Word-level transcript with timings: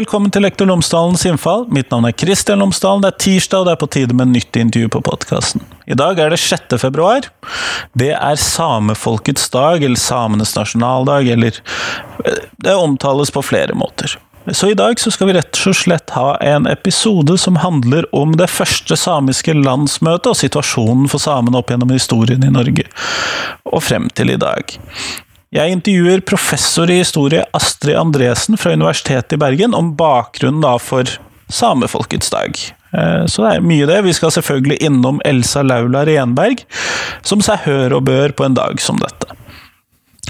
velkommen 0.00 0.32
til 0.32 0.44
Lektor 0.46 0.68
Lomsdalens 0.70 1.26
innfall. 1.28 1.66
Mitt 1.68 1.90
navn 1.92 2.06
er 2.08 2.14
Kristian 2.16 2.62
Lomsdalen. 2.62 3.02
Det 3.04 3.10
er 3.10 3.18
tirsdag, 3.20 3.60
og 3.60 3.66
det 3.68 3.72
er 3.74 3.80
på 3.82 3.88
tide 3.92 4.16
med 4.16 4.32
nytt 4.32 4.56
intervju 4.56 4.88
på 4.94 5.02
podkasten. 5.04 5.64
I 5.84 5.96
dag 5.98 6.20
er 6.22 6.32
det 6.32 6.38
6. 6.40 6.78
februar. 6.80 7.28
Det 7.92 8.14
er 8.14 8.40
samefolkets 8.40 9.50
dag, 9.52 9.84
eller 9.84 10.00
samenes 10.00 10.54
nasjonaldag, 10.56 11.28
eller 11.34 11.60
eh, 12.24 12.40
Det 12.56 12.74
omtales 12.74 13.32
på 13.34 13.44
flere 13.44 13.76
måter. 13.76 14.16
Så 14.48 14.70
i 14.70 14.78
dag 14.78 14.96
så 15.00 15.12
skal 15.12 15.28
vi 15.28 15.36
rett 15.36 15.60
og 15.68 15.76
slett 15.76 16.14
ha 16.16 16.32
en 16.40 16.66
episode 16.70 17.36
som 17.38 17.60
handler 17.60 18.08
om 18.16 18.32
det 18.40 18.48
første 18.48 18.96
samiske 18.96 19.52
landsmøtet 19.52 20.32
og 20.32 20.38
situasjonen 20.40 21.10
for 21.12 21.20
samene 21.20 21.60
opp 21.60 21.74
gjennom 21.74 21.92
historien 21.92 22.46
i 22.46 22.54
Norge, 22.54 22.88
og 23.68 23.84
frem 23.84 24.08
til 24.16 24.32
i 24.32 24.40
dag. 24.40 24.80
Jeg 25.50 25.74
intervjuer 25.74 26.20
professor 26.22 26.90
i 26.94 27.00
historie 27.00 27.42
Astrid 27.58 27.96
Andresen 27.98 28.54
fra 28.54 28.70
Universitetet 28.76 29.34
i 29.34 29.38
Bergen 29.42 29.72
om 29.74 29.96
bakgrunnen 29.98 30.78
for 30.78 31.10
samefolkets 31.50 32.30
dag. 32.30 32.54
Eh, 32.94 33.24
så 33.26 33.42
det 33.42 33.56
er 33.56 33.64
mye 33.66 33.88
det. 33.90 33.96
Vi 34.06 34.14
skal 34.14 34.30
selvfølgelig 34.36 34.78
innom 34.86 35.18
Elsa 35.26 35.64
Laula 35.66 36.04
Renberg, 36.06 36.62
som 37.26 37.42
seg 37.42 37.64
hør 37.66 37.96
og 37.98 38.06
bør 38.06 38.36
på 38.38 38.46
en 38.46 38.54
dag 38.54 38.78
som 38.78 39.02
dette. 39.02 39.26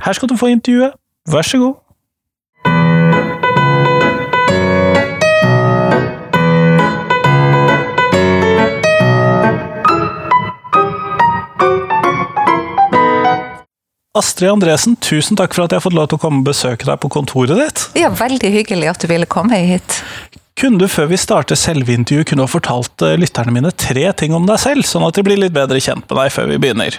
Her 0.00 0.16
skal 0.16 0.32
du 0.32 0.38
få 0.40 0.54
intervjuet. 0.54 0.96
Vær 1.28 1.44
så 1.44 1.60
god. 1.60 1.76
Astrid 14.18 14.50
Andresen, 14.50 14.96
tusen 14.98 15.38
takk 15.38 15.52
for 15.54 15.68
at 15.68 15.70
jeg 15.70 15.78
har 15.78 15.84
fått 15.84 15.94
lov 15.94 16.08
til 16.10 16.18
å 16.18 16.22
komme 16.24 16.40
og 16.42 16.48
besøke 16.48 16.82
deg 16.88 16.96
på 16.98 17.10
kontoret 17.14 17.54
ditt. 17.60 17.82
Ja, 18.00 18.08
Veldig 18.10 18.48
hyggelig 18.50 18.88
at 18.90 19.04
du 19.04 19.06
ville 19.06 19.28
komme 19.30 19.60
hit. 19.62 20.00
Kunne 20.58 20.82
du 20.82 20.90
før 20.90 21.12
vi 21.12 21.18
starter 21.20 21.54
selve 21.54 21.94
intervjuet, 21.94 22.26
kunne 22.26 22.42
ha 22.42 22.50
fortalt 22.50 23.04
eh, 23.06 23.14
lytterne 23.22 23.54
mine 23.54 23.70
tre 23.70 24.08
ting 24.18 24.34
om 24.34 24.48
deg 24.50 24.58
selv, 24.58 24.82
sånn 24.88 25.06
at 25.06 25.14
de 25.14 25.22
blir 25.28 25.38
litt 25.38 25.54
bedre 25.54 25.78
kjent 25.78 26.10
med 26.10 26.18
deg 26.18 26.34
før 26.34 26.50
vi 26.50 26.58
begynner? 26.58 26.98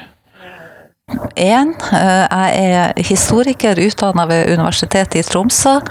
En, 1.35 1.75
eh, 1.91 2.23
jeg 2.31 2.71
er 2.79 3.03
historiker 3.11 3.83
utdanna 3.89 4.29
ved 4.31 4.55
Universitetet 4.55 5.19
i 5.19 5.25
Tromsø. 5.27 5.81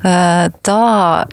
Eh, 0.00 0.46
da 0.64 0.80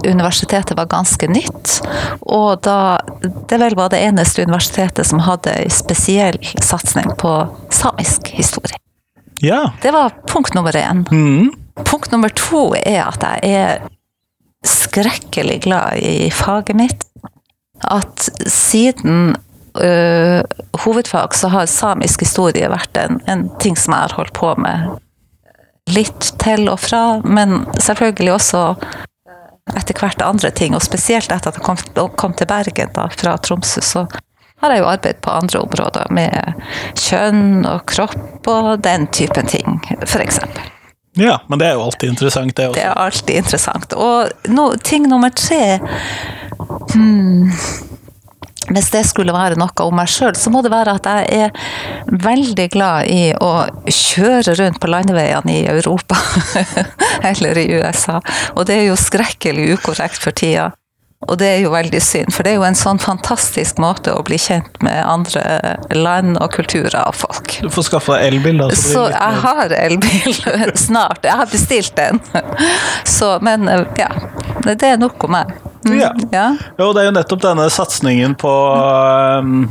universitetet 0.03 0.75
var 0.75 0.91
ganske 0.91 1.31
nytt, 1.31 1.79
og 2.27 2.59
da 2.67 2.99
det 3.47 3.63
vel 3.63 3.79
var 3.79 3.95
det 3.95 4.03
eneste 4.11 4.43
universitetet 4.43 5.07
som 5.07 5.23
hadde 5.23 5.55
en 5.55 5.71
spesiell 5.71 6.39
satsing 6.59 7.15
på 7.23 7.35
samisk 7.71 8.35
historie. 8.35 8.80
Ja. 9.41 9.71
Det 9.81 9.91
var 9.91 10.13
punkt 10.27 10.53
nummer 10.53 10.75
én. 10.75 11.05
Mm. 11.11 11.51
Punkt 11.85 12.11
nummer 12.11 12.29
to 12.29 12.71
er 12.77 13.03
at 13.07 13.23
jeg 13.25 13.53
er 13.57 13.87
skrekkelig 14.67 15.61
glad 15.65 15.97
i 15.97 16.29
faget 16.29 16.75
mitt. 16.77 17.05
At 17.81 18.29
siden 18.45 19.35
ø, 19.81 20.41
hovedfag 20.85 21.33
så 21.35 21.49
har 21.49 21.65
samisk 21.65 22.21
historie 22.21 22.69
vært 22.69 22.97
en, 23.01 23.21
en, 23.25 23.47
ting 23.59 23.77
som 23.77 23.95
jeg 23.95 24.05
har 24.05 24.17
holdt 24.19 24.35
på 24.37 24.53
med 24.61 24.99
litt 25.89 26.33
til 26.39 26.69
og 26.69 26.77
fra, 26.79 27.21
men 27.25 27.63
selvfølgelig 27.81 28.35
også 28.35 28.65
etter 29.73 29.97
hvert 29.97 30.21
andre 30.21 30.51
ting. 30.53 30.75
Og 30.77 30.85
spesielt 30.85 31.31
etter 31.33 31.49
at 31.49 31.57
jeg 31.57 31.65
kom, 31.65 32.11
kom 32.21 32.37
til 32.37 32.49
Bergen 32.49 32.93
da, 32.93 33.07
fra 33.17 33.39
Tromsø, 33.41 33.81
så 33.81 34.05
har 34.61 34.75
jeg 34.75 34.83
jo 34.83 34.89
arbeidet 34.91 35.21
på 35.25 35.33
andre 35.33 35.63
områder, 35.65 36.11
med 36.13 36.65
kjønn 36.99 37.65
og 37.65 37.85
kropp 37.89 38.51
og 38.51 38.75
den 38.85 39.07
typen 39.13 39.49
ting, 39.49 39.81
f.eks. 40.05 40.41
Ja, 41.19 41.41
men 41.47 41.59
det 41.59 41.67
er 41.67 41.75
jo 41.75 41.85
alltid 41.89 42.13
interessant, 42.13 42.55
det 42.55 42.69
også. 42.69 42.79
Det 42.79 42.87
er 42.87 42.99
alltid 43.05 43.39
interessant. 43.43 43.93
Og 43.99 44.51
no, 44.53 44.69
ting 44.79 45.09
nummer 45.11 45.33
tre 45.35 45.75
hmm, 46.93 47.49
Hvis 48.71 48.91
det 48.93 49.01
skulle 49.09 49.35
være 49.35 49.57
noe 49.59 49.83
om 49.83 49.97
meg 49.99 50.07
sjøl, 50.11 50.37
så 50.39 50.53
må 50.53 50.61
det 50.63 50.71
være 50.71 50.95
at 50.95 51.09
jeg 51.11 51.49
er 51.49 52.21
veldig 52.23 52.67
glad 52.71 53.11
i 53.11 53.33
å 53.35 53.51
kjøre 53.91 54.55
rundt 54.61 54.79
på 54.79 54.91
landeveiene 54.93 55.57
i 55.57 55.65
Europa. 55.67 56.15
Eller 57.33 57.59
i 57.59 57.67
USA. 57.81 58.21
Og 58.55 58.69
det 58.69 58.79
er 58.79 58.87
jo 58.87 58.99
skrekkelig 58.99 59.73
ukorrekt 59.75 60.21
for 60.23 60.31
tida. 60.31 60.69
Og 61.29 61.37
det 61.37 61.47
er 61.47 61.59
jo 61.61 61.71
veldig 61.73 61.99
synd, 62.01 62.31
for 62.33 62.43
det 62.43 62.53
er 62.53 62.57
jo 62.57 62.65
en 62.65 62.77
sånn 62.77 62.99
fantastisk 63.01 63.77
måte 63.81 64.13
å 64.17 64.23
bli 64.25 64.39
kjent 64.41 64.79
med 64.81 64.97
andre 65.05 65.43
land 65.93 66.39
og 66.41 66.49
kulturer 66.55 66.97
og 67.03 67.13
folk. 67.19 67.59
Du 67.61 67.69
får 67.69 67.87
skaffe 67.91 68.15
deg 68.15 68.31
elbil, 68.31 68.63
da. 68.63 68.69
Så, 68.73 68.95
så 68.95 69.03
jeg 69.13 69.43
har 69.43 69.75
elbil 69.77 70.39
snart. 70.87 71.21
Jeg 71.27 71.37
har 71.43 71.51
bestilt 71.51 71.93
den. 71.99 72.21
Så, 73.05 73.35
men 73.45 73.69
ja. 73.99 74.09
Det 74.65 74.81
er 74.85 74.97
nok 75.01 75.21
om 75.25 75.35
meg. 75.37 75.53
Mm, 75.85 75.95
ja. 75.99 76.11
ja. 76.33 76.47
Jo, 76.77 76.89
det 76.93 77.03
er 77.03 77.11
jo 77.11 77.15
nettopp 77.15 77.45
denne 77.45 77.69
satsingen 77.73 78.35
på 78.41 78.51
um 79.41 79.63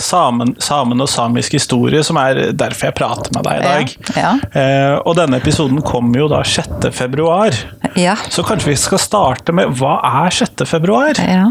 samen, 0.00 0.54
samen, 0.62 1.00
og 1.00 1.10
samisk 1.10 1.56
historie, 1.58 2.02
som 2.06 2.18
er 2.20 2.52
derfor 2.56 2.90
jeg 2.90 2.96
prater 2.98 3.34
med 3.36 3.46
deg 3.46 3.60
i 3.60 3.64
dag. 3.64 3.94
Ja, 4.14 4.24
ja. 4.24 4.32
Eh, 4.60 4.94
og 5.02 5.16
denne 5.18 5.40
episoden 5.42 5.82
kommer 5.84 6.24
jo 6.24 6.30
da 6.32 6.42
6. 6.46 6.88
februar. 6.94 7.56
Ja. 7.98 8.16
Så 8.30 8.44
kanskje 8.46 8.72
vi 8.72 8.80
skal 8.80 9.02
starte 9.02 9.54
med 9.56 9.76
hva 9.78 9.98
er 10.24 10.34
6. 10.34 10.66
februar? 10.68 11.20
Ja. 11.20 11.50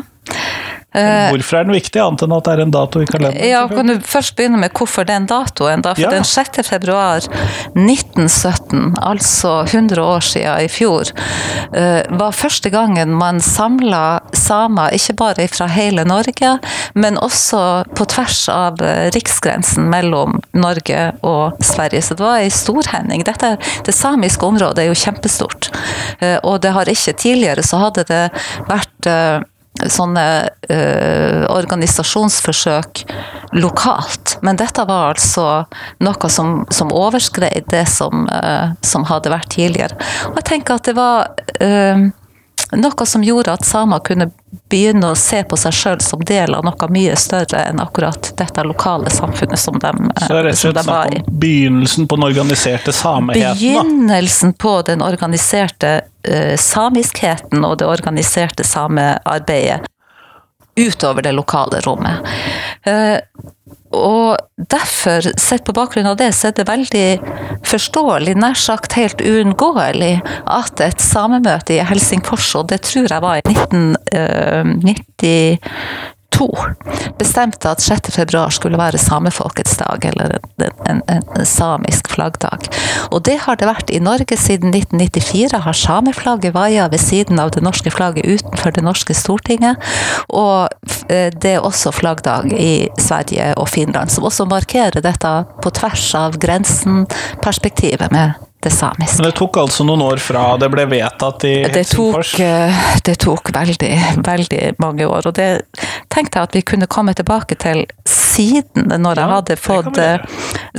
Eh, 0.94 1.32
hvorfor 1.34 1.58
er 1.58 1.66
den 1.66 1.74
viktig, 1.74 1.98
annet 1.98 2.22
enn 2.22 2.36
at 2.36 2.46
det 2.46 2.54
er 2.54 2.62
en 2.62 2.74
dato 2.74 3.02
i 3.02 3.08
kalenderen? 3.10 3.50
Ja, 3.50 3.64
Kan 3.68 3.90
du 3.90 3.96
først 4.06 4.36
begynne 4.38 4.60
med 4.62 4.74
hvorfor 4.78 5.08
den 5.10 5.26
datoen? 5.30 5.82
da? 5.82 5.96
For 5.98 6.06
ja. 6.06 6.12
den 6.14 6.26
6. 6.28 6.62
februar 6.68 7.26
1917, 7.74 8.94
altså 9.02 9.54
100 9.66 10.04
år 10.04 10.26
siden 10.28 10.62
i 10.62 10.70
fjor, 10.70 11.10
eh, 11.74 12.04
var 12.14 12.36
første 12.38 12.70
gangen 12.74 13.16
man 13.18 13.42
samla 13.42 14.22
samer, 14.38 14.94
ikke 14.94 15.18
bare 15.18 15.48
fra 15.50 15.68
hele 15.72 16.06
Norge, 16.06 16.58
men 16.94 17.18
også 17.18 17.64
på 17.98 18.08
tvers 18.14 18.44
av 18.54 18.82
eh, 18.86 19.10
riksgrensen 19.16 19.90
mellom 19.90 20.40
Norge 20.54 21.10
og 21.24 21.58
Sverige. 21.64 22.04
Så 22.06 22.18
det 22.20 22.26
var 22.26 22.44
ei 22.44 22.52
storhending. 22.54 23.26
Dette, 23.26 23.56
det 23.86 23.98
samiske 23.98 24.46
området 24.46 24.86
er 24.86 24.92
jo 24.92 25.00
kjempestort, 25.00 25.72
og 26.44 26.62
det 26.62 26.72
har 26.76 26.90
ikke 26.90 27.16
tidligere 27.18 27.64
så 27.66 27.80
hadde 27.82 28.04
det 28.10 28.24
vært 28.70 29.10
sånne 29.74 30.26
eh, 30.70 31.44
organisasjonsforsøk 31.50 33.04
lokalt. 33.58 34.38
Men 34.46 34.60
dette 34.60 34.86
var 34.86 35.16
altså 35.16 35.48
noe 36.06 36.30
som, 36.30 36.62
som 36.74 36.94
overskred 36.94 37.70
det 37.74 37.86
som, 37.90 38.28
eh, 38.30 38.76
som, 38.86 39.08
hadde 39.10 39.34
vært 39.34 39.52
tidligere. 39.56 39.98
Og 40.32 40.40
jeg 40.42 40.50
tenker 40.52 40.78
at 40.78 40.88
det 40.88 40.96
var 40.98 41.34
uh, 41.60 42.06
noe 42.80 43.06
som 43.06 43.24
gjorde 43.24 43.54
at 43.54 43.66
samer 43.66 44.00
kunne 44.06 44.30
begynne 44.70 45.12
å 45.12 45.16
se 45.18 45.44
på 45.44 45.58
seg 45.60 45.76
sjøl 45.76 46.02
som 46.02 46.22
del 46.26 46.56
av 46.58 46.66
noe 46.66 46.90
mye 46.94 47.16
større 47.20 47.62
enn 47.70 47.82
akkurat 47.84 48.32
dette 48.40 48.66
lokale 48.66 49.12
samfunnet 49.14 49.60
som 49.60 49.80
de, 49.80 49.92
Så 50.20 50.30
det 50.32 50.40
er 50.40 50.48
rett 50.48 50.58
og 50.58 50.62
slett 50.62 50.84
snakk 50.88 51.18
om 51.20 51.40
begynnelsen 51.44 52.08
på 52.08 52.20
den 52.20 52.28
organiserte 52.30 52.94
sameheten? 52.96 53.60
Begynnelsen 53.60 54.54
på 54.54 54.76
den 54.88 55.06
organiserte 55.06 55.96
uh, 56.30 56.56
samiskheten 56.58 57.66
og 57.66 57.78
det 57.82 57.90
organiserte 57.90 58.66
samearbeidet 58.68 59.84
utover 60.76 61.22
det 61.22 61.36
lokale 61.38 61.84
rommet. 61.86 62.34
Uh, 62.88 63.20
og 63.94 64.38
derfor, 64.58 65.26
sett 65.40 65.64
på 65.68 65.76
bakgrunn 65.76 66.10
av 66.10 66.18
det, 66.20 66.32
så 66.36 66.50
er 66.50 66.58
det 66.58 66.68
veldig 66.70 67.08
forståelig, 67.70 68.36
nær 68.40 68.58
sagt 68.60 68.98
helt 68.98 69.22
uunngåelig, 69.22 70.16
at 70.50 70.84
et 70.84 71.02
samemøte 71.04 71.78
i 71.78 71.84
Helsingfors, 71.86 72.50
og 72.60 72.70
det 72.74 72.82
tror 72.88 73.08
jeg 73.10 73.24
var 73.24 73.40
i 73.40 73.46
1992, 76.34 77.18
bestemte 77.18 77.70
at 77.70 77.82
6. 77.82 78.12
februar 78.16 78.50
skulle 78.50 78.78
være 78.78 78.98
samefolkets 78.98 79.78
dag, 79.78 80.06
eller 80.06 80.38
en, 80.90 81.02
en, 81.08 81.24
en, 81.38 81.46
samisk 81.46 82.10
flaggdag. 82.10 82.70
Og 83.12 83.24
det 83.26 83.40
har 83.46 83.58
det 83.60 83.68
vært 83.68 83.92
i 83.94 84.00
Norge 84.00 84.38
siden 84.38 84.74
1994. 84.74 85.62
Har 85.64 85.78
sameflagget 85.78 86.56
vaia 86.56 86.88
ved 86.92 87.02
siden 87.02 87.40
av 87.40 87.54
det 87.56 87.64
norske 87.64 87.92
flagget 87.92 88.26
utenfor 88.26 88.74
det 88.74 88.84
norske 88.84 89.14
Stortinget. 89.14 89.78
Og 90.30 90.70
eh, 91.10 91.30
det 91.34 91.58
er 91.58 91.66
også 91.66 91.94
flaggdag 91.94 92.54
i 92.54 92.90
Sverige 93.00 93.54
og 93.58 93.70
Finland, 93.70 94.10
som 94.10 94.26
også 94.28 94.48
markerer 94.50 95.04
dette 95.04 95.36
på 95.64 95.74
tvers 95.78 96.10
av 96.18 96.40
grensen-perspektivet 96.42 98.12
med 98.14 98.53
det 98.64 98.72
samiske. 98.72 99.18
Men 99.20 99.30
det 99.30 99.36
tok 99.38 99.58
altså 99.64 99.86
noen 99.88 100.02
år 100.06 100.22
fra 100.24 100.44
det 100.62 100.70
ble 100.74 100.86
vedtatt 100.92 101.46
i 101.48 101.54
Helsingfors? 101.66 102.32
Det 102.38 102.38
tok, 102.38 102.46
eh, 102.46 102.86
det 103.08 103.16
tok 103.24 103.52
veldig, 103.56 103.92
veldig 104.26 104.62
mange 104.84 105.08
år. 105.08 105.28
Og 105.30 105.36
det 105.38 105.50
tenkte 106.14 106.40
jeg 106.40 106.50
at 106.50 106.58
vi 106.58 106.64
kunne 106.74 106.90
komme 106.92 107.16
tilbake 107.18 107.58
til 107.60 107.86
siden, 108.10 108.90
når 109.04 109.22
jeg 109.22 109.32
hadde 109.34 109.58
fått 109.60 110.00
eh, 110.02 110.24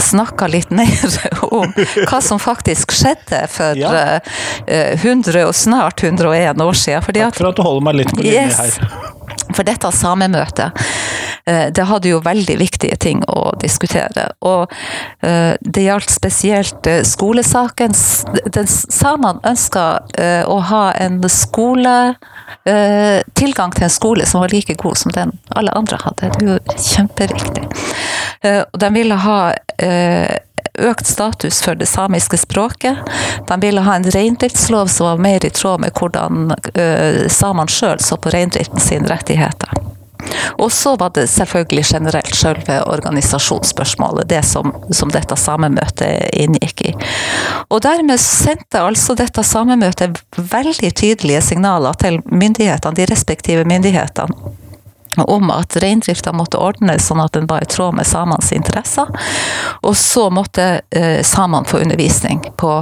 snakka 0.01 0.49
litt 0.51 0.73
mer 0.81 1.19
om 1.51 1.73
hva 2.09 2.21
som 2.25 2.41
faktisk 2.43 2.95
skjedde 2.97 3.45
for 3.53 3.79
ja. 3.79 4.21
100 4.67 5.39
eh, 5.39 5.45
og 5.47 5.55
snart 5.57 6.05
101 6.05 6.65
år 6.65 6.81
siden. 6.85 7.05
Fordi 7.05 7.27
Takk 7.27 7.41
for 7.41 7.53
at 7.53 7.61
du 7.61 7.67
holder 7.67 7.89
meg 7.91 8.01
litt 8.03 8.15
på 8.15 8.23
linje 8.23 8.49
yes, 8.49 8.61
her. 8.61 9.15
For 9.55 9.67
dette 9.67 9.91
samemøtet 9.95 10.85
det 11.45 11.85
hadde 11.85 12.09
jo 12.09 12.23
veldig 12.25 12.55
viktige 12.57 12.97
ting 12.97 13.19
å 13.29 13.51
diskutere. 13.61 14.31
Og 14.49 14.71
det 15.21 15.83
gjaldt 15.85 16.09
spesielt 16.09 16.89
skolesaken. 17.05 17.93
Den 18.49 18.71
Samene 18.71 19.45
ønska 19.45 19.83
å 20.49 20.57
ha 20.71 20.85
en 20.97 21.19
skole 21.29 22.15
Tilgang 22.65 23.75
til 23.77 23.85
en 23.85 23.93
skole 23.93 24.25
som 24.29 24.41
var 24.41 24.55
like 24.55 24.79
god 24.81 24.97
som 24.97 25.13
den 25.13 25.35
alle 25.53 25.75
andre 25.77 25.99
hadde. 26.01 26.33
Det 26.33 26.47
er 26.47 26.55
jo 26.55 26.81
kjempeviktig. 26.89 27.67
Og 28.73 28.81
de 28.81 28.91
ville 28.97 29.21
ha 29.27 29.39
økt 30.79 31.07
status 31.07 31.63
for 31.63 31.79
det 31.79 31.87
samiske 31.87 32.39
språket. 32.39 32.99
De 33.49 33.61
ville 33.61 33.81
ha 33.81 33.97
en 33.97 34.11
reindriftslov 34.11 34.87
som 34.87 35.07
var 35.07 35.23
mer 35.23 35.45
i 35.47 35.51
tråd 35.51 35.81
med 35.85 35.95
hvordan 35.99 36.51
uh, 36.55 37.25
samene 37.31 37.71
sjøl 37.71 38.01
så 38.03 38.19
på 38.19 38.33
reindriften 38.35 38.83
sine 38.83 39.11
rettigheter. 39.11 39.73
Og 40.59 40.73
så 40.73 40.95
var 40.97 41.11
det 41.15 41.27
selvfølgelig 41.29 41.85
generelt 41.85 42.35
selve 42.35 42.79
organisasjonsspørsmålet, 42.89 44.29
det 44.29 44.43
som, 44.47 44.73
som 44.91 45.13
dette 45.13 45.37
samemøtet 45.37 46.31
inngikk 46.33 46.87
i. 46.89 46.95
Og 47.69 47.83
dermed 47.85 48.23
sendte 48.23 48.81
altså 48.81 49.17
dette 49.19 49.45
samemøtet 49.45 50.21
veldig 50.39 50.95
tydelige 50.97 51.43
signaler 51.45 51.99
til 52.01 52.23
myndighetene, 52.25 52.97
de 52.97 53.11
respektive 53.11 53.67
myndighetene 53.69 54.55
om 55.23 55.51
at 55.51 55.77
reindrifta 55.77 56.33
måtte 56.33 56.59
ordnes 56.59 57.07
sånn 57.07 57.23
at 57.23 57.33
den 57.37 57.47
var 57.47 57.63
i 57.63 57.69
tråd 57.71 57.95
med 57.95 58.07
samenes 58.07 58.53
interesser. 58.53 59.07
Og 59.83 59.97
så 59.97 60.29
måtte 60.31 60.81
eh, 60.91 61.23
samene 61.23 61.69
få 61.69 61.79
undervisning 61.85 62.43
på 62.57 62.73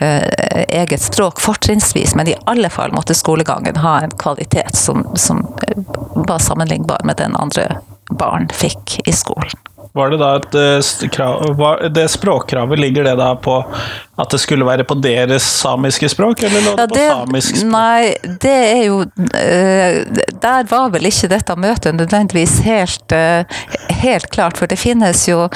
eh, 0.00 0.64
eget 0.68 1.02
språk, 1.02 1.40
fortrinnsvis, 1.40 2.14
men 2.14 2.28
i 2.28 2.36
alle 2.46 2.70
fall 2.70 2.92
måtte 2.92 3.14
skolegangen 3.14 3.76
ha 3.76 4.00
en 4.00 4.10
kvalitet 4.10 4.76
som, 4.76 5.06
som 5.14 5.44
eh, 5.68 5.82
var 6.14 6.38
sammenlignbar 6.38 7.04
med 7.04 7.16
den 7.16 7.36
andre 7.36 7.78
barn 8.10 8.48
fikk 8.52 9.00
i 9.06 9.12
skolen. 9.12 9.58
Var 9.92 10.10
det 10.10 10.16
da 10.22 10.30
et 10.38 10.54
eh, 10.56 11.08
krav 11.12 11.92
Det 11.92 12.08
språkkravet, 12.08 12.78
ligger 12.78 13.04
det 13.04 13.14
da 13.20 13.34
på 13.36 13.58
at 14.20 14.28
det 14.28 14.42
skulle 14.42 14.66
være 14.68 14.84
på 14.84 14.98
deres 15.00 15.44
samiske 15.62 16.10
språk, 16.12 16.42
eller 16.44 16.60
lå 16.66 16.72
det, 16.76 16.82
ja, 16.82 16.86
det 16.90 17.04
på 17.08 17.14
samisk 17.16 17.56
språk? 17.56 17.70
Nei, 17.72 18.34
det 18.44 18.52
er 18.52 18.82
jo 18.84 18.98
uh, 19.08 20.26
Der 20.44 20.68
var 20.68 20.90
vel 20.92 21.08
ikke 21.08 21.30
dette 21.32 21.56
møtet 21.56 21.96
nødvendigvis 21.96 22.58
helt, 22.66 23.14
uh, 23.16 23.48
helt 24.02 24.28
klart, 24.34 24.60
for 24.60 24.68
det 24.68 24.76
finnes 24.76 25.24
jo 25.30 25.46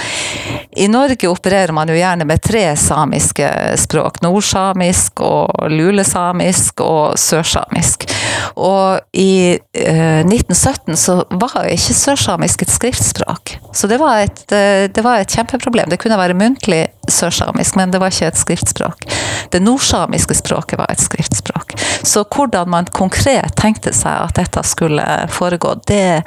I 0.73 0.89
Norge 0.89 1.29
opererer 1.29 1.75
man 1.77 1.93
jo 1.93 1.99
gjerne 1.99 2.25
med 2.29 2.41
tre 2.45 2.65
samiske 2.81 3.51
språk. 3.85 4.23
Nordsamisk 4.25 5.21
og 5.25 5.69
lulesamisk 5.73 6.81
og 6.85 7.21
sørsamisk. 7.21 8.09
Og 8.57 9.05
i 9.13 9.57
uh, 9.61 10.25
1917 10.25 10.97
så 10.97 11.19
var 11.29 11.69
ikke 11.69 12.01
sørsamisk 12.01 12.65
et 12.65 12.73
skriftspråk. 12.73 13.59
Så 13.77 13.89
det 13.93 14.01
var 14.01 14.25
et, 14.25 14.45
det 14.49 15.05
var 15.05 15.21
et 15.21 15.33
kjempeproblem. 15.33 15.93
Det 15.93 16.01
kunne 16.01 16.17
være 16.17 16.37
muntlig 16.39 16.87
sørsamisk, 17.13 17.77
men 17.77 17.93
det 17.95 18.01
var 18.03 18.13
ikke 18.13 18.31
et 18.31 18.41
skriftspråk. 18.41 19.07
Det 19.53 19.61
nordsamiske 19.63 20.35
språket 20.39 20.81
var 20.81 20.91
et 20.93 21.03
skriftspråk. 21.03 21.77
Så 22.03 22.25
hvordan 22.25 22.71
man 22.71 22.89
konkret 22.95 23.57
tenkte 23.61 23.93
seg 23.97 24.27
at 24.29 24.37
dette 24.39 24.63
skulle 24.67 25.05
foregå, 25.33 25.77
det 25.87 26.23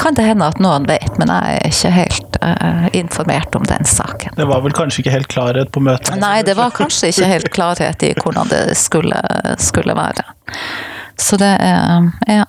kan 0.00 0.18
det 0.18 0.26
hende 0.26 0.48
at 0.50 0.60
noen 0.62 0.86
vet, 0.90 1.18
men 1.20 1.30
jeg 1.30 1.58
er 1.58 1.70
ikke 1.70 1.94
helt 1.96 2.38
uh, 2.42 2.88
informert 2.96 3.54
om 3.58 3.66
den 3.68 3.86
saken. 3.88 4.36
Det 4.36 4.48
var 4.48 4.64
vel 4.64 4.74
kanskje 4.76 5.04
ikke 5.04 5.16
helt 5.16 5.30
klarhet 5.32 5.72
på 5.74 5.82
møtet? 5.84 6.16
Nei, 6.20 6.40
det 6.46 6.56
var 6.58 6.74
kanskje 6.74 7.12
ikke 7.12 7.30
helt 7.30 7.52
klarhet 7.54 8.06
i 8.06 8.12
hvordan 8.18 8.50
det 8.52 8.64
skulle, 8.78 9.20
skulle 9.62 9.96
være. 9.98 10.26
Så 11.20 11.38
det 11.40 11.52
er 11.60 12.10
ja. 12.26 12.46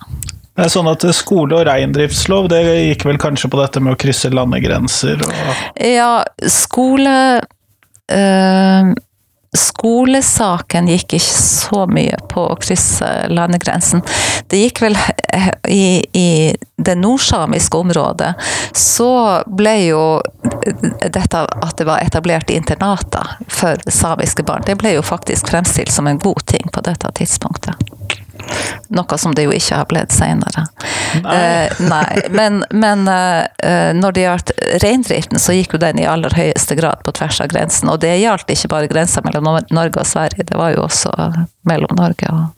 Det 0.54 0.68
er 0.68 0.70
sånn 0.70 0.90
at 0.92 1.06
Skole- 1.18 1.58
og 1.58 1.66
reindriftslov 1.66 2.50
det 2.52 2.62
gikk 2.64 3.08
vel 3.10 3.18
kanskje 3.22 3.50
på 3.50 3.62
dette 3.62 3.82
med 3.82 3.96
å 3.96 4.00
krysse 4.00 4.30
landegrenser? 4.34 5.24
Og... 5.26 5.64
Ja, 5.82 6.22
skole 6.46 7.16
øh, 8.14 8.94
Skolesaken 9.54 10.88
gikk 10.90 11.14
ikke 11.14 11.34
så 11.38 11.84
mye 11.86 12.18
på 12.30 12.42
å 12.50 12.56
krysse 12.58 13.06
landegrensen. 13.30 14.02
Det 14.50 14.58
gikk 14.64 14.82
vel 14.82 14.98
i, 15.70 16.02
i 16.18 16.30
det 16.82 16.96
nordsamiske 16.98 17.78
området, 17.78 18.32
så 18.74 19.12
ble 19.46 19.76
jo 19.92 20.04
dette 21.06 21.44
at 21.46 21.78
det 21.78 21.86
var 21.86 22.02
etablert 22.02 22.50
internater 22.50 23.36
for 23.46 23.78
samiske 23.94 24.46
barn, 24.48 24.66
det 24.66 24.80
ble 24.82 24.96
jo 24.98 25.06
faktisk 25.06 25.54
fremstilt 25.54 25.94
som 25.94 26.10
en 26.10 26.22
god 26.22 26.42
ting 26.50 26.74
på 26.74 26.82
dette 26.90 27.14
tidspunktet. 27.22 27.78
Noe 28.94 29.18
som 29.18 29.34
det 29.36 29.48
jo 29.48 29.54
ikke 29.56 29.80
har 29.80 29.88
blitt 29.90 30.14
senere. 30.14 30.66
Nei. 31.24 31.36
Eh, 31.36 31.84
nei. 31.90 32.24
Men, 32.34 32.64
men 32.70 33.08
eh, 33.10 33.92
når 33.98 34.16
det 34.16 34.26
gjaldt 34.26 34.56
reindriften, 34.84 35.42
så 35.42 35.56
gikk 35.58 35.78
jo 35.78 35.84
den 35.84 36.02
i 36.02 36.10
aller 36.10 36.36
høyeste 36.38 36.78
grad 36.80 37.04
på 37.06 37.16
tvers 37.18 37.42
av 37.44 37.54
grensen. 37.54 37.92
Og 37.94 38.02
det 38.04 38.16
gjaldt 38.22 38.52
ikke 38.54 38.72
bare 38.76 38.92
grensa 38.92 39.24
mellom 39.26 39.50
Norge 39.74 40.04
og 40.04 40.10
Sverige, 40.10 40.46
det 40.50 40.60
var 40.60 40.76
jo 40.76 40.86
også 40.88 41.14
mellom 41.70 41.96
Norge 41.98 42.30
og 42.34 42.52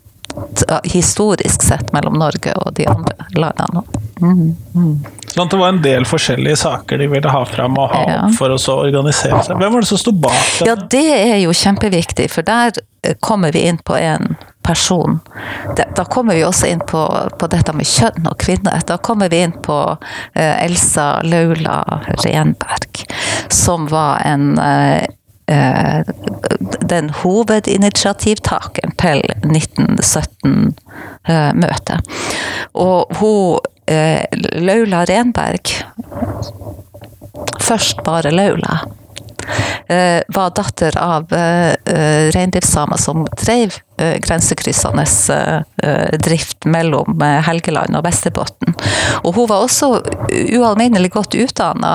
Historisk 0.83 1.63
sett 1.63 1.93
mellom 1.93 2.17
Norge 2.19 2.51
og 2.59 2.73
de 2.75 2.87
andre 2.91 3.13
landene. 3.39 3.83
Mm, 4.19 4.55
mm. 4.75 4.95
Sånn 5.31 5.45
at 5.45 5.53
det 5.53 5.59
var 5.59 5.71
en 5.71 5.79
del 5.83 6.07
forskjellige 6.07 6.57
saker 6.59 6.99
de 6.99 7.07
ville 7.11 7.31
ha 7.31 7.43
fram 7.47 7.77
og 7.79 7.93
ha 7.93 8.01
ja. 8.09 8.25
for 8.35 8.51
å 8.51 8.57
organisere 8.73 9.39
seg. 9.45 9.59
Hvem 9.61 9.77
var 9.77 9.85
det 9.85 9.89
som 9.91 10.01
sto 10.01 10.11
bak 10.11 10.35
det? 10.59 10.67
Ja, 10.67 10.75
det 10.75 11.05
er 11.15 11.37
jo 11.39 11.55
kjempeviktig, 11.55 12.27
for 12.33 12.47
der 12.47 12.75
kommer 13.23 13.55
vi 13.55 13.63
inn 13.69 13.79
på 13.79 13.95
en 13.95 14.35
person. 14.65 15.19
Da 15.95 16.05
kommer 16.05 16.35
vi 16.35 16.45
også 16.45 16.67
inn 16.67 16.79
på, 16.87 17.29
på, 17.39 17.47
dette 17.51 17.73
med 17.77 17.85
kjønn 17.85 18.27
og 18.29 18.37
kvinner. 18.41 18.81
Da 18.87 18.97
kommer 18.97 19.29
vi 19.29 19.41
inn 19.45 19.61
på 19.65 19.93
uh, 19.93 20.55
Elsa 20.65 21.21
Laula 21.23 22.01
Renberg, 22.25 23.05
som 23.53 23.87
var 23.91 24.21
en 24.25 24.59
uh, 24.59 25.01
den 26.89 27.09
hovedinitiativtakeren 27.21 28.91
til 28.97 29.21
1917-møtet. 29.45 31.99
Og 32.73 33.05
hun 33.19 33.59
Laula 34.65 35.05
Renberg 35.05 35.69
Først 37.61 38.01
bare 38.01 38.33
Laula 38.33 38.81
Eh, 38.81 38.94
var 40.27 40.53
datter 40.55 40.97
av 40.97 41.33
eh, 41.33 41.73
eh, 41.85 42.31
reindriftssamer 42.31 42.97
som 42.97 43.27
drev 43.45 43.81
grensekryssende 43.95 45.05
drift 46.19 46.65
mellom 46.67 47.21
Helgeland 47.47 47.95
og 47.95 48.03
Vesterbotten. 48.03 48.73
Og 49.23 49.37
hun 49.37 49.47
var 49.47 49.63
også 49.63 49.87
ualminnelig 50.59 51.13
godt 51.13 51.37
utdanna, 51.39 51.93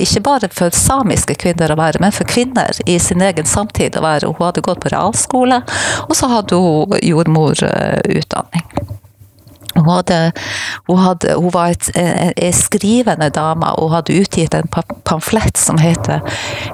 ikke 0.00 0.22
bare 0.24 0.48
for 0.48 0.72
samiske 0.72 1.36
kvinner 1.36 1.74
å 1.74 1.76
være, 1.76 2.00
men 2.00 2.16
for 2.16 2.24
kvinner 2.24 2.80
i 2.88 2.96
sin 2.96 3.20
egen 3.20 3.44
samtid 3.44 4.00
å 4.00 4.06
være. 4.06 4.32
Hun 4.32 4.46
hadde 4.46 4.64
gått 4.64 4.80
på 4.86 4.94
realskole, 4.94 5.60
og 6.08 6.16
så 6.16 6.32
hadde 6.32 6.56
hun 6.56 6.96
jordmorutdanning. 7.04 8.64
Hun, 9.74 9.88
hadde, 9.88 10.32
hun, 10.88 10.98
hadde, 10.98 11.34
hun 11.36 11.52
var 11.54 11.74
ei 11.98 12.52
skrivende 12.56 13.30
dame 13.34 13.70
og 13.78 13.92
hadde 13.92 14.16
utgitt 14.18 14.56
en 14.56 14.68
pamflett 15.04 15.56
som 15.56 15.78
heter 15.78 16.20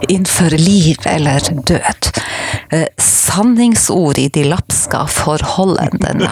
'Innenfor 0.08 0.56
liv 0.58 0.96
eller 1.06 1.40
død'. 1.40 2.12
Eh, 2.70 2.86
sanningsord 2.98 4.18
i 4.18 4.28
de 4.28 4.44
lapska 4.44 5.04
forholdene. 5.06 6.30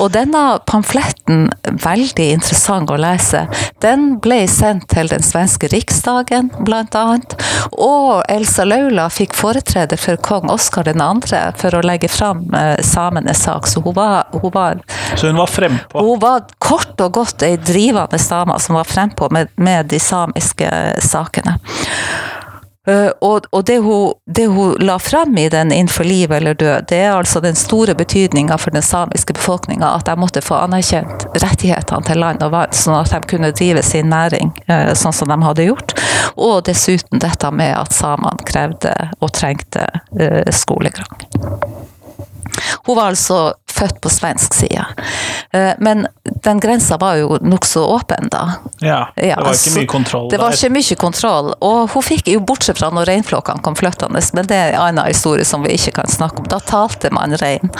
Og 0.00 0.10
denne 0.14 0.42
pamfletten, 0.66 1.48
veldig 1.84 2.26
interessant 2.36 2.90
å 2.90 2.98
lese, 3.00 3.46
den 3.84 4.18
ble 4.22 4.42
sendt 4.50 4.88
til 4.92 5.10
den 5.10 5.24
svenske 5.24 5.70
riksdagen, 5.72 6.50
annet. 6.70 7.36
Og 7.72 8.22
Elsa 8.28 8.64
Laula 8.64 9.08
fikk 9.12 9.34
foretrede 9.36 9.98
for 10.00 10.16
kong 10.16 10.50
Oskar 10.52 10.88
2. 10.90 11.52
for 11.60 11.76
å 11.76 11.82
legge 11.84 12.08
fram 12.08 12.46
eh, 12.54 12.76
samenes 12.82 13.44
sak, 13.44 13.68
så 13.68 13.82
hun 13.84 13.94
var, 13.94 14.26
hun 14.32 14.50
var 14.54 14.80
Så 15.16 15.28
hun 15.28 15.40
var 15.40 15.50
fremme? 15.50 15.79
Hun 15.92 16.20
var 16.22 16.46
kort 16.58 17.00
og 17.00 17.12
godt 17.12 17.42
ei 17.46 17.56
drivende 17.56 18.20
dame 18.30 18.58
som 18.60 18.78
var 18.78 18.88
frempå 18.88 19.30
med, 19.30 19.48
med 19.56 19.90
de 19.90 20.00
samiske 20.00 20.70
sakene. 21.04 21.58
Uh, 22.88 23.10
og, 23.20 23.44
og 23.52 23.64
det, 23.68 23.76
hun, 23.84 24.14
det, 24.26 24.46
hun, 24.48 24.72
la 24.80 24.96
fram 24.98 25.36
i 25.38 25.48
den 25.52 25.72
'Innenfor 25.72 26.04
liv 26.04 26.32
eller 26.32 26.54
død', 26.54 26.86
det 26.88 26.96
er 26.96 27.12
altså 27.12 27.40
den 27.40 27.54
store 27.54 27.94
betydninga 27.94 28.56
for 28.56 28.70
den 28.70 28.82
samiske 28.82 29.32
befolkninga 29.32 29.90
at 29.94 30.06
de 30.06 30.16
måtte 30.16 30.40
få 30.40 30.54
anerkjent 30.54 31.26
rettighetene 31.42 32.06
til 32.06 32.18
land 32.18 32.42
og 32.42 32.54
vann, 32.54 32.72
sånn 32.72 32.96
at 33.02 33.12
de 33.12 33.20
kunne 33.28 33.52
drive 33.52 33.82
sin 33.82 34.08
næring 34.08 34.54
uh, 34.70 34.94
sånn 34.96 35.12
som 35.12 35.28
de 35.28 35.38
hadde 35.44 35.68
gjort. 35.68 35.92
Og 36.36 36.64
dessuten 36.64 37.20
dette 37.20 37.50
med 37.52 37.76
at 37.76 37.92
samene 37.92 38.48
krevde 38.48 38.94
og 39.20 39.32
trengte 39.36 39.84
uh, 40.16 40.48
skolegang. 40.48 41.28
Hun 42.86 42.96
var 42.96 43.12
altså 43.12 43.52
født 43.70 44.00
på 44.00 44.10
svensk 44.12 44.54
side. 44.54 44.84
Eh, 45.52 45.72
men 45.78 46.06
den 46.44 46.60
grensa 46.60 46.96
var 47.00 47.16
jo 47.20 47.38
nokså 47.40 47.84
åpen 47.84 48.28
da. 48.32 48.44
Ja, 48.80 49.08
det 49.16 49.34
var 49.36 49.54
ikke 49.54 49.74
mye 49.78 49.90
kontroll 49.90 50.28
der. 50.28 50.36
Det 50.36 50.42
var 50.42 50.56
ikke 50.56 50.72
mye 50.74 50.98
kontroll. 51.00 51.52
Og 51.60 51.90
hun 51.94 52.04
fikk 52.04 52.30
jo, 52.32 52.40
bortsett 52.44 52.80
fra 52.80 52.90
når 52.94 53.10
reinflokkene 53.10 53.64
kom 53.64 53.76
flyttende, 53.78 54.22
men 54.36 54.48
det 54.50 54.56
er 54.56 54.74
en 54.74 54.88
annen 54.88 55.10
historie 55.10 55.44
som 55.46 55.64
vi 55.66 55.74
ikke 55.76 55.96
kan 56.00 56.10
snakke 56.10 56.42
om. 56.42 56.48
Da 56.50 56.60
talte 56.64 57.10
man 57.14 57.36
rein. 57.40 57.72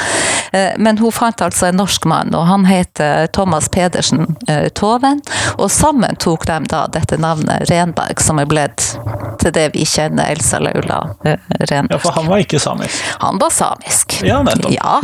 Eh, 0.53 0.73
men 0.79 0.99
hun 0.99 1.13
fant 1.15 1.43
altså 1.45 1.71
en 1.71 1.81
norsk 1.81 2.07
mann, 2.11 2.35
og 2.35 2.47
han 2.49 2.67
heter 2.69 3.27
Thomas 3.35 3.69
Pedersen 3.73 4.37
eh, 4.49 4.69
Toven. 4.69 5.23
Og 5.59 5.71
sammen 5.71 6.19
tok 6.21 6.47
de 6.51 6.59
da 6.71 6.85
dette 6.93 7.19
navnet 7.21 7.71
Renberg, 7.71 8.21
som 8.23 8.41
er 8.43 8.49
blitt 8.51 8.91
til 9.41 9.55
det 9.57 9.71
vi 9.75 9.87
kjenner 9.89 10.31
Elsa 10.35 10.61
Laula 10.61 11.03
Renberg. 11.25 11.97
Ja, 11.97 11.99
for 12.03 12.17
han 12.17 12.29
var 12.29 12.43
ikke 12.43 12.61
samisk? 12.61 13.01
Han 13.23 13.41
var 13.41 13.53
samisk. 13.55 14.21
Ja, 14.27 14.43
nettopp. 14.45 14.73
Ja, 14.75 15.01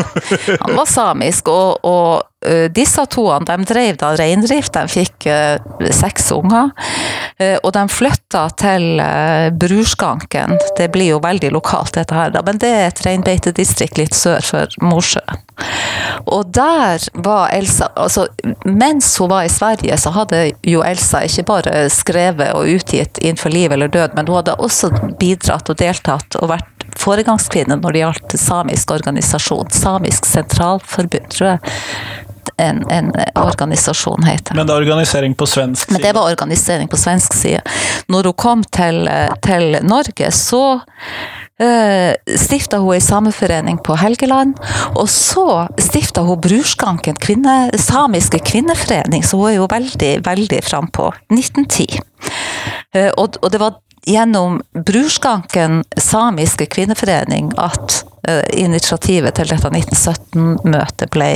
han 0.61 0.76
var 0.77 0.89
samisk, 0.91 1.49
og, 1.53 1.85
og 1.87 2.23
uh, 2.47 2.67
disse 2.75 3.03
toene 3.13 3.47
de 3.49 3.69
drev 3.69 3.99
da 4.01 4.13
reindrift. 4.19 4.75
De 4.77 4.91
fikk 4.91 5.29
uh, 5.31 5.89
seks 5.95 6.31
unger. 6.37 6.73
Uh, 7.41 7.57
og 7.63 7.73
de 7.77 7.87
flytta 7.93 8.47
til 8.61 9.01
Brurskanken. 9.61 10.57
Det 10.79 10.91
blir 10.95 11.15
jo 11.15 11.23
veldig 11.25 11.53
lokalt, 11.55 11.95
dette 11.97 12.17
her, 12.17 12.33
da, 12.35 12.45
men 12.47 12.61
det 12.63 12.73
er 12.73 12.89
et 12.91 13.03
reinbeitedistrikt 13.07 14.01
litt 14.01 14.17
sør 14.17 14.45
for 14.45 14.81
Mosjøen. 14.85 15.43
Og 16.27 16.51
der 16.53 17.01
var 17.25 17.49
Elsa 17.55 17.87
altså 17.97 18.27
Mens 18.65 19.15
hun 19.17 19.31
var 19.31 19.47
i 19.47 19.53
Sverige, 19.53 19.97
så 19.97 20.13
hadde 20.13 20.41
jo 20.67 20.83
Elsa 20.85 21.23
ikke 21.25 21.47
bare 21.49 21.87
skrevet 21.93 22.53
og 22.53 22.69
utgitt 22.77 23.19
'Innenfor 23.23 23.53
liv 23.53 23.73
eller 23.73 23.89
død', 23.89 24.17
men 24.17 24.29
hun 24.29 24.37
hadde 24.37 24.59
også 24.59 24.91
bidratt 25.21 25.71
og 25.71 25.79
deltatt 25.79 26.37
og 26.43 26.51
vært 26.53 26.76
foregangskvinne 26.97 27.79
når 27.81 27.97
det 27.97 28.05
gjaldt 28.05 28.37
samisk 28.41 28.95
organisasjon. 28.95 29.73
Samisk 29.75 30.29
sentralforbund, 30.29 31.29
tror 31.35 31.55
jeg 31.55 31.75
en, 32.57 32.91
en, 32.91 33.13
organisasjon 33.35 34.25
heter. 34.25 34.57
Men 34.57 34.67
det 34.67 34.75
er 34.75 34.81
organisering 34.81 35.35
på 35.37 35.47
svensk 35.49 35.89
side? 35.89 35.97
Men 35.97 36.05
det 36.07 36.15
var 36.17 36.31
organisering 36.31 36.89
på 36.89 37.01
svensk 37.01 37.35
side. 37.37 37.61
Når 38.13 38.31
hun 38.31 38.39
kom 38.39 38.65
til, 38.65 39.09
til 39.45 39.79
Norge, 39.85 40.31
så 40.33 40.63
uh, 40.77 41.67
eh, 41.67 42.37
stifta 42.39 42.81
hun 42.83 42.97
ei 42.97 43.03
sameforening 43.05 43.81
på 43.85 43.99
Helgeland. 44.01 44.57
Og 44.95 45.09
så 45.13 45.67
stifta 45.81 46.25
hun 46.27 46.41
Brurskanken 46.41 47.19
kvinne, 47.21 47.57
samiske 47.81 48.41
kvinneforening, 48.47 49.25
så 49.25 49.41
hun 49.41 49.51
er 49.53 49.59
jo 49.61 49.71
veldig, 49.71 50.13
veldig 50.27 50.63
frampå. 50.65 51.11
1910. 51.33 52.01
Uh, 52.97 53.11
og, 53.17 53.37
og 53.43 53.51
det 53.53 53.61
var 53.61 53.81
gjennom 54.07 54.63
Brurskanken 54.73 55.85
samiske 55.97 56.67
kvinneforening 56.67 57.53
at 57.59 58.05
uh, 58.29 58.43
initiativet 58.53 59.37
til 59.39 59.51
dette 59.51 59.71
1917-møtet 59.71 61.11
ble 61.15 61.31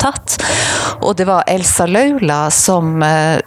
tatt. 0.00 0.36
Og 1.00 1.16
det 1.16 1.24
var 1.28 1.46
Elsa 1.48 1.86
Laula 1.88 2.50
som 2.52 2.98
uh, 3.02 3.38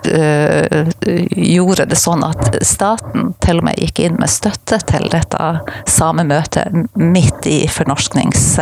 gjorde 1.35 1.89
det 1.91 1.99
sånn 1.99 2.23
at 2.25 2.61
staten 2.65 3.33
til 3.43 3.61
og 3.61 3.69
med 3.69 3.83
gikk 3.83 4.01
inn 4.07 4.17
med 4.21 4.31
støtte 4.31 4.81
til 4.89 5.11
dette 5.11 5.53
samemøtet 5.99 6.95
midt 6.95 7.49
i 7.51 7.61
fornorsknings... 7.71 8.53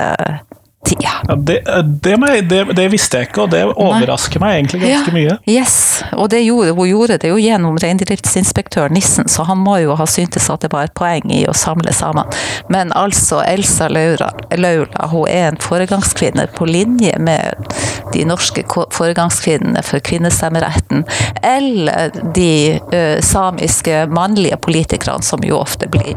tida. 0.88 1.13
Ja, 1.27 1.36
det, 1.36 1.60
det, 2.03 2.15
det, 2.50 2.63
det, 2.77 2.88
visste 2.94 3.22
jeg 3.22 3.29
ikke, 3.29 3.46
og 3.46 3.53
det 3.53 3.63
overrasker 3.67 4.41
meg 4.44 4.60
egentlig 4.60 4.82
ganske 4.86 5.12
ja, 5.12 5.15
mye. 5.15 5.38
Yes, 5.50 5.77
og 6.13 6.34
gjorde, 6.34 6.75
hun 6.77 6.89
gjorde 6.89 7.20
det 7.22 7.32
jo 7.32 7.39
gjennom 7.41 7.77
reindriftsinspektør 7.82 8.94
Nissen, 8.94 9.29
så 9.32 9.46
han 9.48 9.60
må 9.63 9.77
jo 9.84 9.98
ha 10.00 10.08
syntes 10.10 10.50
at 10.53 10.63
det 10.65 10.72
var 10.74 10.88
et 10.88 10.96
poeng 10.98 11.32
i 11.34 11.44
å 11.50 11.56
samle 11.58 11.94
sammen. 11.96 12.27
Men 12.74 12.94
altså, 12.96 13.41
Elsa 13.48 13.89
Laura, 13.91 14.32
Laula 14.58 15.10
hun 15.12 15.27
er 15.27 15.51
en 15.51 15.62
foregangskvinne 15.62 16.48
på 16.56 16.67
linje 16.70 17.15
med 17.20 17.67
de 18.13 18.24
norske 18.27 18.63
foregangskvinnene 18.94 19.82
for 19.84 20.00
kvinnestemmeretten, 20.03 21.03
eller 21.44 22.12
de 22.36 22.79
ø, 22.94 23.03
samiske 23.22 24.06
mannlige 24.12 24.58
politikerne 24.63 25.24
som 25.24 25.44
jo 25.44 25.60
ofte 25.60 25.89
blir, 25.91 26.15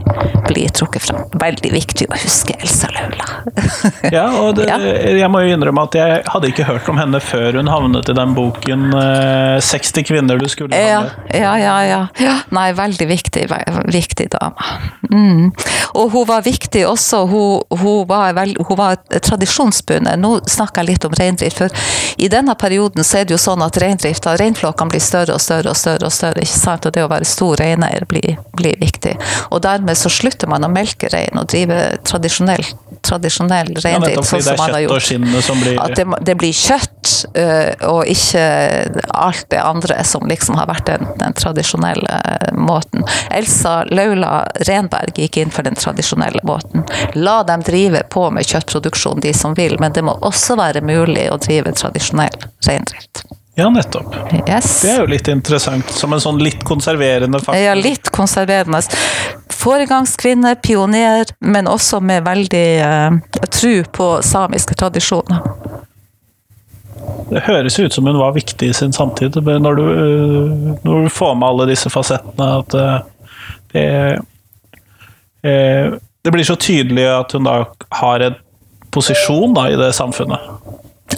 blir 0.49 0.71
trukket 0.77 1.09
fram. 1.09 1.27
Veldig 1.41 1.73
viktig 1.75 2.09
å 2.11 2.19
huske 2.21 2.57
Elsa 2.61 2.91
Laula. 2.95 3.29
ja, 4.17 4.27
og 4.41 4.60
det, 4.61 4.69
ja. 4.71 5.17
jeg 5.23 5.31
må 5.33 5.43
jo 5.45 5.55
innrømme 5.57 5.85
at 5.89 5.99
jeg 5.99 6.23
hadde 6.31 6.51
ikke 6.53 6.67
hørt 6.69 6.89
om 6.93 7.01
henne 7.01 7.21
før 7.25 7.59
hun 7.61 7.71
havnet 7.71 8.11
i 8.13 8.17
den 8.17 8.35
boken 8.37 8.91
uh, 8.95 9.57
60 9.65 10.07
kvinner 10.09 10.41
du 10.41 10.49
skulle 10.53 10.77
ha 10.77 11.03
med. 11.03 11.17
Ja, 11.35 11.55
ja, 11.59 11.79
ja, 11.85 12.01
ja. 12.21 12.37
Nei, 12.55 12.71
veldig 12.79 13.09
viktig, 13.11 13.47
viktig 13.91 14.31
dame. 14.37 14.71
Mm. 15.11 15.51
Og 15.99 16.11
hun 16.13 16.27
var 16.29 16.45
viktig 16.47 16.85
også, 16.87 17.25
hun, 17.27 17.79
hun 17.81 18.07
var, 18.09 18.35
vel, 18.37 18.55
hun 18.69 18.79
var 18.79 18.99
tradisjonsbundet. 19.11 20.19
Nå 20.21 20.37
snakker 20.47 20.85
jeg 20.85 20.93
litt 20.93 21.07
om 21.09 21.17
reindrift. 21.19 21.59
for 21.59 21.71
i 22.21 22.29
denne 22.29 22.55
perioden 22.55 23.05
så 23.07 23.21
er 23.21 23.27
det 23.27 23.35
jo 23.35 23.41
sånn 23.41 23.63
at 23.65 23.79
reindrifta, 23.81 24.37
reinflokkene 24.39 24.93
blir 24.93 25.03
større 25.03 25.35
og 25.37 25.43
større 25.43 25.73
og 25.73 25.79
større. 25.79 26.07
Og 26.07 26.15
større, 26.15 26.45
ikke 26.45 26.61
sant? 26.61 26.87
Og 26.87 26.95
det 26.95 27.05
å 27.05 27.11
være 27.11 27.29
stor 27.29 27.59
reineier 27.61 28.07
blir, 28.09 28.39
blir, 28.57 28.77
viktig. 28.81 29.17
Og 29.51 29.63
dermed 29.65 29.99
så 29.99 30.13
slutter 30.13 30.51
man 30.51 30.65
å 30.65 30.71
melke 30.73 31.11
rein 31.13 31.41
og 31.41 31.49
drive 31.51 31.79
tradisjonell, 32.07 32.65
tradisjonell 33.07 33.73
reindrift. 33.83 34.21
Ja, 34.21 34.27
sånn 34.31 34.47
som 34.47 34.61
man 34.61 34.77
har 34.77 34.85
gjort. 34.87 35.11
At 35.85 35.97
det, 35.99 36.07
det, 36.29 36.37
blir 36.41 36.55
kjøtt, 36.57 37.00
øh, 37.35 37.73
og 37.89 38.07
ikke 38.11 38.45
alt 39.09 39.47
det 39.51 39.61
andre 39.63 40.05
som 40.05 40.29
liksom 40.29 40.59
har 40.61 40.69
vært 40.71 40.87
den, 40.91 41.09
den 41.21 41.37
tradisjonelle 41.37 42.21
måten. 42.59 43.05
Elsa 43.31 43.81
Laula 43.91 44.45
Renberg 44.69 45.19
gikk 45.19 45.41
inn 45.43 45.55
for 45.55 45.67
den 45.67 45.79
tradisjonelle 45.79 46.45
måten. 46.47 46.87
La 47.15 47.41
dem 47.49 47.65
drive 47.67 48.05
på 48.13 48.29
med 48.35 48.49
kjøttproduksjon, 48.49 49.21
de 49.25 49.35
som 49.37 49.57
vil, 49.59 49.77
men 49.81 49.97
det 49.97 50.05
må 50.07 50.17
også 50.21 50.59
være 50.61 50.85
mulig 50.85 51.29
å 51.33 51.39
drive 51.41 51.75
tradisjonell 51.77 52.49
reindrift. 52.67 53.25
Ja, 53.61 53.71
nettopp. 53.71 54.15
Yes. 54.49 54.83
Det 54.83 54.91
er 54.91 55.01
jo 55.03 55.09
litt 55.11 55.29
interessant. 55.29 55.91
Som 55.93 56.15
en 56.17 56.23
sånn 56.23 56.39
litt 56.41 56.63
konserverende 56.65 57.43
faktor. 57.43 57.59
Ja, 57.61 57.75
litt 57.77 58.09
konserverende. 58.15 58.81
Foregangskvinne, 59.53 60.55
pioner, 60.65 61.29
men 61.45 61.69
også 61.69 62.01
med 62.01 62.25
veldig 62.25 62.69
uh, 62.81 63.19
tro 63.53 63.75
på 63.93 64.09
samiske 64.25 64.79
tradisjoner. 64.81 65.43
Det 67.31 67.45
høres 67.47 67.79
ut 67.79 67.95
som 67.95 68.07
hun 68.09 68.19
var 68.19 68.35
viktig 68.35 68.71
i 68.71 68.77
sin 68.77 68.93
samtid, 68.93 69.37
når 69.39 69.79
du, 69.79 69.85
uh, 69.87 70.75
når 70.85 71.07
du 71.07 71.15
får 71.15 71.35
med 71.39 71.49
alle 71.49 71.71
disse 71.71 71.91
fasettene. 71.93 72.47
At 72.61 72.75
uh, 72.75 73.01
det, 73.73 74.19
det 76.23 76.31
blir 76.35 76.45
så 76.45 76.57
tydelig 76.59 77.07
at 77.07 77.33
hun 77.33 77.45
da 77.47 77.65
har 78.01 78.21
en 78.27 78.35
posisjon 78.91 79.55
da, 79.55 79.71
i 79.71 79.79
det 79.79 79.93
samfunnet. 79.97 80.41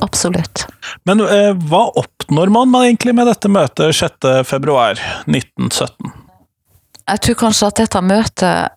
Absolutt. 0.00 0.66
Men 1.04 1.20
eh, 1.20 1.52
hva 1.68 1.86
oppnår 1.98 2.48
man 2.52 2.74
egentlig 2.82 3.14
med 3.14 3.26
dette 3.28 3.48
møtet 3.52 3.96
6.2.1917? 3.96 6.12
Jeg 7.02 7.20
tror 7.26 7.36
kanskje 7.46 7.68
at 7.68 7.80
dette 7.82 8.00
møtet 8.04 8.68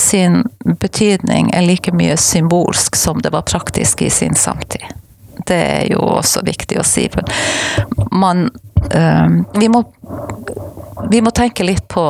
sin 0.00 0.42
betydning 0.80 1.50
er 1.54 1.66
like 1.66 1.92
mye 1.94 2.16
symbolsk 2.20 2.96
som 2.96 3.20
det 3.22 3.32
var 3.34 3.42
praktisk 3.48 4.02
i 4.02 4.10
sin 4.10 4.34
samtid. 4.38 4.82
Det 5.48 5.60
er 5.78 5.90
jo 5.92 6.00
også 6.18 6.44
viktig 6.46 6.78
å 6.80 6.86
si. 6.86 7.08
Man 8.12 8.46
øh, 8.48 9.36
vi, 9.60 9.68
må, 9.68 9.84
vi 11.10 11.20
må 11.24 11.34
tenke 11.34 11.66
litt 11.66 11.86
på 11.88 12.08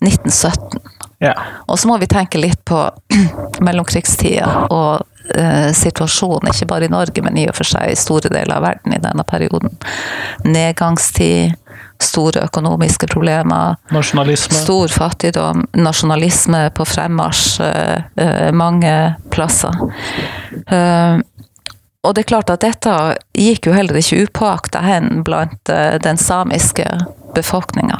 1917. 0.00 0.80
Ja. 1.18 1.34
Og 1.66 1.78
så 1.78 1.88
må 1.88 1.98
vi 1.98 2.08
tenke 2.10 2.38
litt 2.40 2.64
på 2.68 2.82
mellomkrigstida 3.66 4.66
og 4.68 5.06
eh, 5.34 5.70
situasjonen, 5.74 6.50
ikke 6.52 6.68
bare 6.68 6.88
i 6.88 6.92
Norge, 6.92 7.22
men 7.24 7.38
i 7.40 7.46
og 7.48 7.56
for 7.56 7.68
seg 7.68 7.92
i 7.92 7.98
store 7.98 8.30
deler 8.32 8.58
av 8.58 8.66
verden 8.66 8.96
i 8.96 9.00
denne 9.02 9.24
perioden. 9.28 9.72
Nedgangstid, 10.44 11.56
store 12.02 12.44
økonomiske 12.44 13.08
problemer. 13.08 13.78
Nasjonalisme. 13.94 14.58
Stor 14.60 14.92
fattigdom. 14.92 15.64
Nasjonalisme 15.80 16.66
på 16.76 16.84
fremmarsj 16.88 17.62
eh, 17.64 18.10
eh, 18.20 18.50
mange 18.52 18.92
plasser. 19.32 19.80
Eh, 20.66 21.16
og 22.06 22.14
det 22.14 22.24
er 22.24 22.30
klart 22.32 22.50
at 22.52 22.62
dette 22.64 22.92
gikk 23.36 23.68
jo 23.68 23.74
heller 23.76 23.98
ikke 23.98 24.26
upåakta 24.26 24.82
hen 24.86 25.22
blant 25.26 25.72
eh, 25.72 25.96
den 26.02 26.18
samiske 26.20 26.86
befolkninga. 27.36 27.98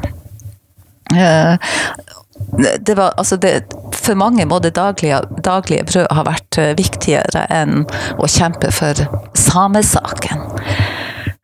Det 2.87 2.95
var, 2.95 3.13
altså 3.17 3.37
det, 3.37 3.53
for 3.95 4.15
mange 4.19 4.47
må 4.47 4.59
det 4.59 4.75
daglige, 4.77 5.21
daglige 5.45 5.87
brød 5.89 6.09
ha 6.15 6.25
vært 6.27 6.59
eh, 6.61 6.73
viktigere 6.79 7.47
enn 7.53 7.85
å 8.19 8.29
kjempe 8.31 8.71
for 8.75 9.07
samesaken. 9.39 10.47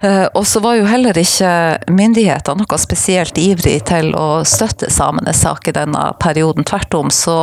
Eh, 0.03 0.27
og 0.35 0.47
så 0.47 0.61
var 0.61 0.77
jo 0.77 0.87
heller 0.91 1.19
ikke 1.19 1.51
myndighetene 1.93 2.65
noe 2.65 2.79
spesielt 2.81 3.39
ivrig 3.39 3.77
til 3.87 4.11
å 4.19 4.43
støtte 4.49 4.91
samenes 4.91 5.43
sak 5.45 5.69
i 5.71 5.75
denne 5.77 6.09
perioden. 6.23 6.67
Tvert 6.67 6.95
om 6.99 7.13
så 7.15 7.37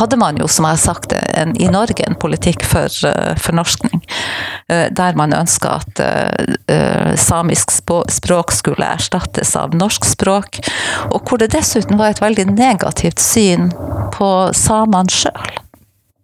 hadde 0.00 0.18
man 0.20 0.40
jo, 0.40 0.48
som 0.50 0.66
jeg 0.66 0.78
har 0.78 0.82
sagt, 0.82 1.14
en, 1.14 1.54
i 1.54 1.70
Norge 1.70 2.06
en 2.06 2.18
politikk 2.18 2.64
for 2.66 2.90
uh, 3.06 3.36
fornorskning. 3.38 4.02
Uh, 4.70 4.88
der 4.90 5.18
man 5.18 5.34
ønska 5.36 5.78
at 5.80 6.00
samisk 7.20 7.72
språk 7.72 8.52
skulle 8.54 8.86
erstattes 8.96 9.52
av 9.58 9.74
norsk 9.76 10.06
språk. 10.08 10.60
Og 11.10 11.26
hvor 11.26 11.40
det 11.40 11.50
dessuten 11.54 11.98
var 12.00 12.14
et 12.14 12.22
veldig 12.22 12.46
negativt 12.52 13.22
syn 13.22 13.70
på 14.14 14.30
samene 14.56 15.12
sjøl. 15.12 15.54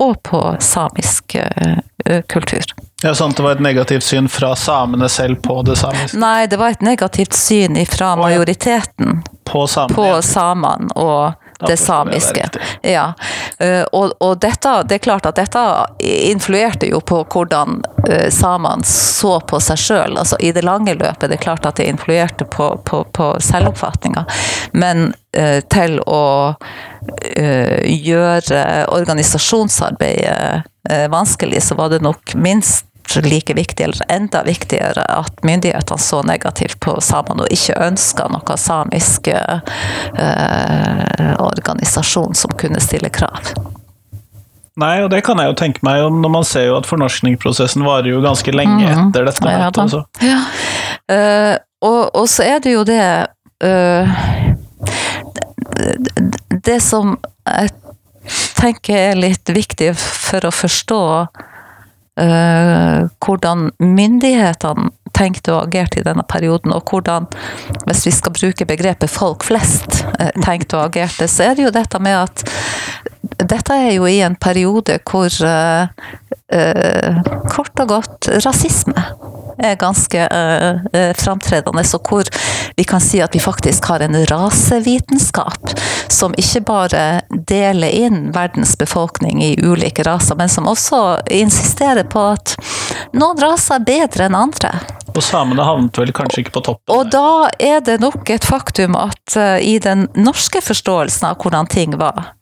Og 0.03 0.19
på 0.27 0.43
samisk 0.63 1.39
kultur. 2.33 2.77
Ja, 3.05 3.11
sånn 3.13 3.35
at 3.35 3.37
det 3.37 3.45
var 3.45 3.59
et 3.59 3.61
negativt 3.61 4.05
syn 4.07 4.29
fra 4.33 4.55
samene 4.57 5.09
selv 5.13 5.43
på 5.45 5.59
det 5.69 5.75
samiske? 5.77 6.17
Nei, 6.17 6.47
det 6.49 6.57
var 6.57 6.73
et 6.73 6.85
negativt 6.85 7.37
syn 7.37 7.77
fra 7.93 8.15
majoriteten 8.17 9.19
på 9.45 9.67
samene, 9.69 9.97
på 9.99 10.23
samene 10.25 10.97
og 10.97 11.46
det 11.59 11.77
samiske. 11.77 12.49
Ja. 12.83 13.15
Eh, 13.59 13.83
og, 13.93 14.13
og, 14.21 14.39
dette, 14.41 14.83
det 14.89 14.95
er 14.95 15.05
klart 15.07 15.27
at 15.27 15.37
dette 15.41 15.63
influerte 16.07 16.89
jo 16.91 17.01
på 17.01 17.23
hvordan 17.33 17.81
uh, 18.09 18.29
samene 18.33 18.85
så 18.87 19.39
på 19.41 19.61
seg 19.63 19.81
sjøl. 19.81 20.19
Altså, 20.21 20.37
I 20.41 20.53
det 20.53 20.65
lange 20.67 20.95
løpet 20.95 21.31
det 21.31 21.39
er 21.39 21.45
klart 21.47 21.67
at 21.69 21.81
det 21.81 21.89
influerte 21.91 22.45
på, 22.45 22.77
på, 22.85 23.05
på 23.17 23.31
selvoppfatninga. 23.41 24.27
Men 24.73 25.13
uh, 25.39 25.61
til 25.73 26.01
å 26.07 26.25
gjøre 27.37 28.61
organisasjonsarbeidet 28.91 30.65
vanskelig, 31.13 31.61
så 31.63 31.77
var 31.79 31.93
det 31.93 32.01
nok 32.03 32.35
minst 32.35 32.87
like 33.25 33.55
viktig, 33.55 33.85
eller 33.85 34.03
enda 34.13 34.43
viktigere, 34.43 35.05
at 35.09 35.45
myndighetene 35.47 36.03
så 36.03 36.23
negativt 36.27 36.81
på 36.81 36.97
samene 37.01 37.47
og 37.47 37.55
ikke 37.55 37.79
ønska 37.87 38.29
noe 38.33 38.57
samisk 38.61 39.31
eh, 39.33 39.61
organisasjon 41.39 42.35
som 42.35 42.53
kunne 42.59 42.83
stille 42.83 43.11
krav. 43.15 43.55
Nei, 44.77 44.99
og 45.01 45.09
det 45.13 45.23
kan 45.25 45.41
jeg 45.41 45.49
jo 45.49 45.57
tenke 45.57 45.81
meg, 45.87 46.03
når 46.13 46.33
man 46.33 46.45
ser 46.45 46.67
jo 46.69 46.77
at 46.77 46.89
fornorskningsprosessen 46.89 47.85
varer 47.87 48.11
jo 48.11 48.21
ganske 48.25 48.53
lenge 48.53 48.85
mm, 48.85 49.07
etter 49.07 49.25
dette 49.31 49.55
ja, 49.55 49.71
altså. 49.71 50.03
Ja. 50.21 50.41
Uh, 51.09 51.55
og, 51.87 52.03
og, 52.13 52.27
så 52.29 52.45
er 52.45 52.61
det 52.61 52.75
jo 52.75 52.83
det 52.85 53.01
uh, 53.65 54.17
Det 56.67 56.77
som 56.83 57.15
jeg 57.47 57.73
tenker 58.59 58.99
er 59.13 59.21
litt 59.21 59.49
viktig 59.55 59.95
for 59.97 60.45
å 60.49 60.53
forstå 60.53 61.03
hvordan 62.17 63.71
myndighetene 63.79 64.91
tenkte 65.17 65.55
og 65.55 65.67
agerte 65.69 66.01
i 66.01 66.05
denne 66.07 66.25
perioden, 66.29 66.73
og 66.77 66.89
hvordan, 66.91 67.29
hvis 67.87 68.05
vi 68.09 68.13
skal 68.15 68.35
bruke 68.37 68.69
begrepet 68.69 69.13
folk 69.13 69.45
flest, 69.47 70.03
uh, 70.21 70.33
tenkte 70.45 70.79
og 70.79 70.91
agerte, 70.91 71.29
så 71.29 71.51
er 71.51 71.57
det 71.57 71.67
jo 71.69 71.75
dette 71.75 72.01
med 72.03 72.17
at 72.25 72.47
dette 73.37 73.75
er 73.75 73.93
jo 73.97 74.07
i 74.09 74.21
en 74.25 74.37
periode 74.41 74.99
hvor 75.09 75.33
uh, 75.45 75.89
kort 77.53 77.83
og 77.83 77.89
godt 77.91 78.31
rasisme 78.47 79.03
er 79.59 79.79
ganske 79.81 80.27
uh, 80.29 81.13
framtredende, 81.19 81.85
og 81.97 82.11
hvor 82.11 82.29
vi 82.77 82.85
kan 82.85 83.03
si 83.03 83.21
at 83.25 83.35
vi 83.35 83.43
faktisk 83.43 83.89
har 83.91 84.05
en 84.05 84.19
rasevitenskap 84.31 85.73
som 86.13 86.35
ikke 86.39 86.63
bare 86.67 87.05
deler 87.49 87.95
inn 87.95 88.31
verdens 88.35 88.77
befolkning 88.79 89.43
i 89.45 89.55
ulike 89.63 90.05
raser, 90.07 90.37
men 90.39 90.51
som 90.53 90.69
også 90.71 91.03
insisterer 91.33 92.07
på 92.09 92.29
at 92.35 92.57
noen 93.17 93.41
raser 93.41 93.81
er 93.81 93.89
bedre 93.89 94.29
enn 94.29 94.39
andre. 94.39 94.73
Og 95.17 95.23
samene 95.25 95.65
havnet 95.65 95.97
vel 95.97 96.13
kanskje 96.17 96.45
ikke 96.45 96.59
på 96.59 96.65
toppen? 96.69 96.93
Og 96.93 97.09
da 97.13 97.49
er 97.63 97.81
det 97.85 97.99
nok 98.03 98.29
et 98.33 98.45
faktum 98.45 98.99
at 99.01 99.39
uh, 99.39 99.57
i 99.61 99.79
den 99.83 100.09
norske 100.19 100.61
forståelsen 100.65 101.31
av 101.31 101.41
hvordan 101.41 101.71
ting 101.73 101.97
var, 102.01 102.33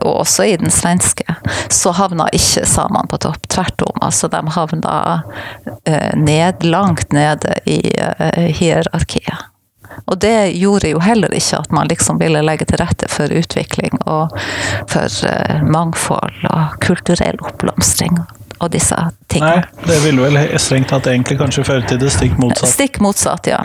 og 0.00 0.22
også 0.24 0.44
i 0.44 0.56
den 0.60 0.70
svenske, 0.70 1.24
så 1.72 1.92
havna 1.96 2.28
ikke 2.34 2.66
samene 2.68 3.08
på 3.08 3.18
topp. 3.24 3.48
Tvert 3.52 3.82
om. 3.82 4.02
Altså, 4.04 4.28
de 4.32 4.42
havna 4.54 4.96
eh, 5.84 6.12
ned, 6.16 6.64
langt 6.64 7.12
nede 7.12 7.56
i 7.64 7.80
eh, 7.96 8.50
hierarkiet. 8.52 9.48
Og 10.08 10.16
det 10.20 10.54
gjorde 10.56 10.88
jo 10.88 11.00
heller 11.04 11.34
ikke 11.36 11.58
at 11.60 11.72
man 11.72 11.88
liksom 11.90 12.20
ville 12.20 12.40
legge 12.42 12.64
til 12.68 12.80
rette 12.80 13.08
for 13.12 13.32
utvikling 13.32 13.98
og 14.08 14.32
for 14.88 15.68
mangfold 15.68 16.46
og 16.48 16.78
kulturell 16.80 17.36
oppblomstring 17.44 18.16
og 18.62 18.70
disse 18.72 18.96
tingene. 19.28 19.60
Nei, 19.60 19.84
det 19.84 19.98
ville 20.06 20.24
vel 20.24 20.40
strengt 20.62 20.88
tatt 20.94 21.10
egentlig 21.12 21.36
kanskje 21.42 21.66
føre 21.68 21.84
til 21.90 22.00
det 22.00 22.12
stikk 22.14 22.38
motsatt? 22.40 22.72
Stikk 22.72 23.00
motsatt, 23.04 23.52
ja. 23.52 23.60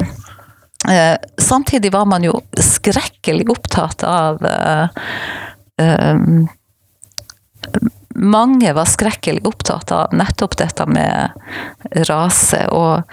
Samtidig 1.41 1.93
var 1.95 2.05
man 2.11 2.27
jo 2.27 2.35
skrekkelig 2.59 3.47
opptatt 3.55 4.03
av 4.07 4.43
um, 5.79 6.49
mange 8.17 8.73
var 8.73 8.85
skrekkelig 8.89 9.45
opptatt 9.47 9.91
av 9.91 10.13
nettopp 10.15 10.57
dette 10.57 10.85
med 10.89 11.31
rase, 12.09 12.63
og 12.73 13.05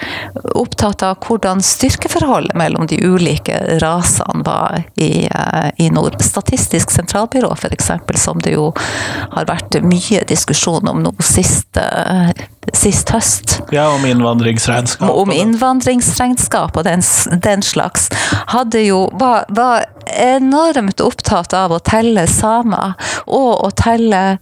opptatt 0.57 1.05
av 1.07 1.19
hvordan 1.25 1.63
styrkeforholdet 1.65 2.57
mellom 2.59 2.89
de 2.91 2.99
ulike 3.05 3.59
rasene 3.83 4.45
var 4.47 4.83
i, 4.97 5.27
eh, 5.27 5.71
i 5.77 5.91
nord. 5.91 6.17
Statistisk 6.23 6.91
sentralbyrå 6.91 7.53
f.eks., 7.53 7.91
som 8.25 8.41
det 8.41 8.55
jo 8.57 8.71
har 9.35 9.49
vært 9.49 9.81
mye 9.85 10.25
diskusjon 10.29 10.89
om 10.89 11.03
nå 11.05 11.13
sist, 11.25 11.79
sist 12.73 13.11
høst. 13.13 13.59
Ja, 13.75 13.89
om 13.95 14.07
innvandringsregnskap. 14.07 15.11
Om 15.11 15.33
innvandringsregnskap 15.33 16.77
og 16.77 16.85
den, 16.87 17.03
den 17.45 17.63
slags. 17.63 18.09
Hadde 18.53 18.81
jo, 18.87 19.09
var, 19.21 19.45
var 19.49 19.85
enormt 20.17 21.01
opptatt 21.01 21.55
av 21.57 21.75
å 21.75 21.81
telle 21.85 22.27
samer, 22.31 22.95
og 23.27 23.65
å 23.67 23.71
telle 23.77 24.39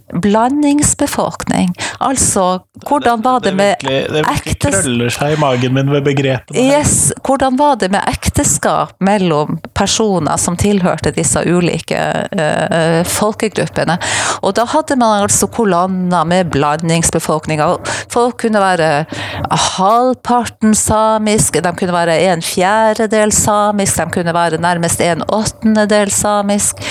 blandingsbefolkning. 0.53 1.73
Altså, 1.99 2.59
hvordan 2.87 3.21
var 3.23 3.39
det 3.39 3.53
med 3.55 3.75
Det 3.81 4.23
krøller 4.59 5.09
seg 5.09 5.35
i 5.35 5.39
magen 5.39 5.73
min 5.73 5.89
ved 5.91 6.03
begrepet. 6.05 6.55
Yes, 6.55 7.13
hvordan 7.25 7.57
var 7.57 7.75
det 7.81 7.91
med 7.91 8.01
ekteskap 8.07 8.93
mellom 8.99 9.59
personer 9.73 10.37
som 10.37 10.57
tilhørte 10.57 11.11
disse 11.11 11.39
ulike 11.45 11.99
uh, 12.33 13.01
folkegruppene? 13.07 13.97
Og 14.43 14.55
da 14.57 14.65
hadde 14.69 14.97
man 14.99 15.23
altså 15.23 15.47
kolonner 15.47 16.25
med 16.25 16.51
blandingsbefolkninger. 16.53 17.77
Folk 18.13 18.39
kunne 18.43 18.61
være 18.61 19.05
halvparten 19.49 20.75
samisk, 20.75 21.59
de 21.63 21.75
kunne 21.77 21.95
være 21.95 22.19
en 22.29 22.41
fjerdedel 22.41 23.33
samisk, 23.33 23.97
de 23.97 24.17
kunne 24.19 24.33
være 24.33 24.61
nærmest 24.61 25.01
en 25.01 25.23
åttendedel 25.27 26.11
samisk. 26.11 26.83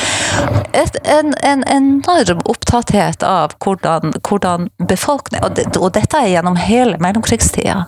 Et, 0.72 0.96
en, 1.04 1.34
en 1.44 1.64
enorm 1.68 2.40
opptatthet 2.48 3.22
av 3.26 3.51
hvordan, 3.62 4.14
hvordan 4.22 4.68
befolkning 4.88 5.44
og, 5.44 5.56
det, 5.58 5.68
og, 5.76 5.92
dette 5.96 6.18
er 6.18 6.32
gjennom 6.32 6.58
hele 6.60 6.98
mellomkrigstida. 7.02 7.84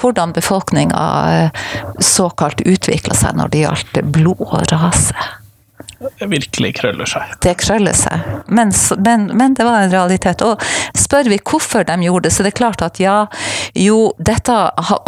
Hvordan 0.00 0.34
befolkninga 0.36 1.04
eh, 1.32 1.62
såkalt 1.98 2.64
utvikla 2.66 3.16
seg 3.18 3.38
når 3.38 3.52
det 3.52 3.64
gjaldt 3.66 4.02
blod 4.14 4.44
og 4.48 4.66
rase. 4.72 5.30
Det 6.18 6.26
virkelig 6.26 6.72
krøller 6.80 7.06
seg. 7.06 7.34
Det 7.44 7.52
krøller 7.62 7.94
seg, 7.94 8.24
men, 8.50 8.72
men, 8.98 9.28
men, 9.38 9.54
det 9.54 9.66
var 9.66 9.84
en 9.84 9.92
realitet. 9.92 10.42
Og 10.42 10.62
spør 10.98 11.30
vi 11.30 11.38
hvorfor 11.38 11.86
de 11.86 11.96
gjorde 12.02 12.26
det, 12.26 12.34
så 12.34 12.46
det 12.46 12.52
er 12.52 12.58
klart 12.58 12.82
at 12.82 12.98
ja, 13.02 13.16
jo, 13.78 14.10
dette 14.18 14.56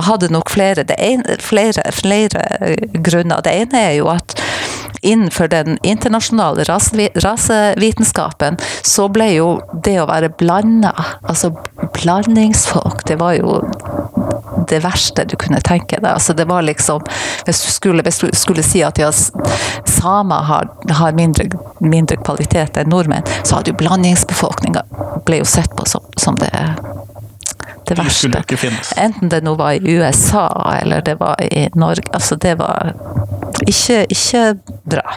hadde 0.07 0.31
nok 0.35 0.53
flere, 0.55 0.87
ene, 0.95 1.39
flere, 1.43 1.89
flere 1.95 2.45
grunner. 2.95 3.43
Det 3.43 3.57
ene 3.65 3.85
er 3.89 3.97
jo 3.99 4.11
at 4.15 4.39
innenfor 5.05 5.49
den 5.53 5.79
internasjonale 5.83 6.65
rasevitenskapen, 6.65 8.57
så 8.83 9.09
ble 9.13 9.29
jo 9.35 9.49
det 9.85 9.99
å 10.01 10.09
være 10.09 10.33
blanda, 10.41 10.95
altså 11.23 11.53
blandingsfolk, 11.99 13.05
det 13.09 13.19
var 13.21 13.37
jo 13.37 13.61
det 14.69 14.81
verste 14.81 15.25
du 15.29 15.37
kunne 15.37 15.61
tenke 15.61 15.99
deg. 16.01 16.09
Altså 16.09 16.33
det 16.33 16.47
var 16.49 16.63
liksom 16.65 17.03
Hvis 17.45 17.61
du 17.67 17.71
skulle, 17.73 18.03
hvis 18.03 18.19
du 18.23 18.31
skulle 18.33 18.63
si 18.65 18.81
at 18.83 18.99
ja, 18.99 19.11
samer 19.85 20.47
har, 20.49 20.71
har 20.89 21.13
mindre, 21.13 21.51
mindre, 21.81 22.17
kvalitet 22.17 22.81
enn 22.81 22.89
nordmenn, 22.89 23.27
så 23.43 23.59
hadde 23.59 23.75
jo 23.75 23.81
blandingsbefolkninga 23.83 24.87
ble 25.27 25.43
jo 25.43 25.49
sett 25.49 25.73
på 25.77 25.85
som, 25.89 26.05
som 26.17 26.39
det 26.41 26.51
det 27.89 27.99
verste. 27.99 28.31
Enten 29.01 29.31
det 29.33 29.43
nå 29.45 29.55
var 29.61 29.77
i 29.77 29.97
USA 29.97 30.49
eller 30.81 31.05
det 31.05 31.19
var 31.21 31.41
i 31.43 31.69
Norge. 31.75 32.09
Altså, 32.13 32.37
det 32.37 32.57
var 32.59 32.95
ikke, 33.67 34.05
ikke 34.11 34.45
bra. 34.89 35.17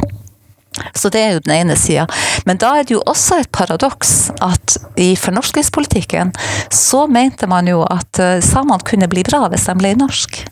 Så 0.94 1.10
det 1.10 1.22
er 1.22 1.32
jo 1.36 1.44
den 1.46 1.56
ene 1.56 1.78
sida. 1.80 2.06
Men 2.46 2.60
da 2.62 2.74
er 2.78 2.86
det 2.86 2.94
jo 2.96 3.02
også 3.10 3.42
et 3.42 3.52
paradoks 3.56 4.30
at 4.44 4.78
i 5.00 5.14
fornorskingspolitikken 5.18 6.34
så 6.74 7.06
mente 7.10 7.50
man 7.50 7.70
jo 7.70 7.82
at 7.88 8.22
eh, 8.22 8.40
samene 8.46 8.86
kunne 8.86 9.10
bli 9.10 9.26
bra 9.28 9.48
hvis 9.52 9.68
de 9.70 9.78
ble 9.80 9.96
norsk. 9.98 10.44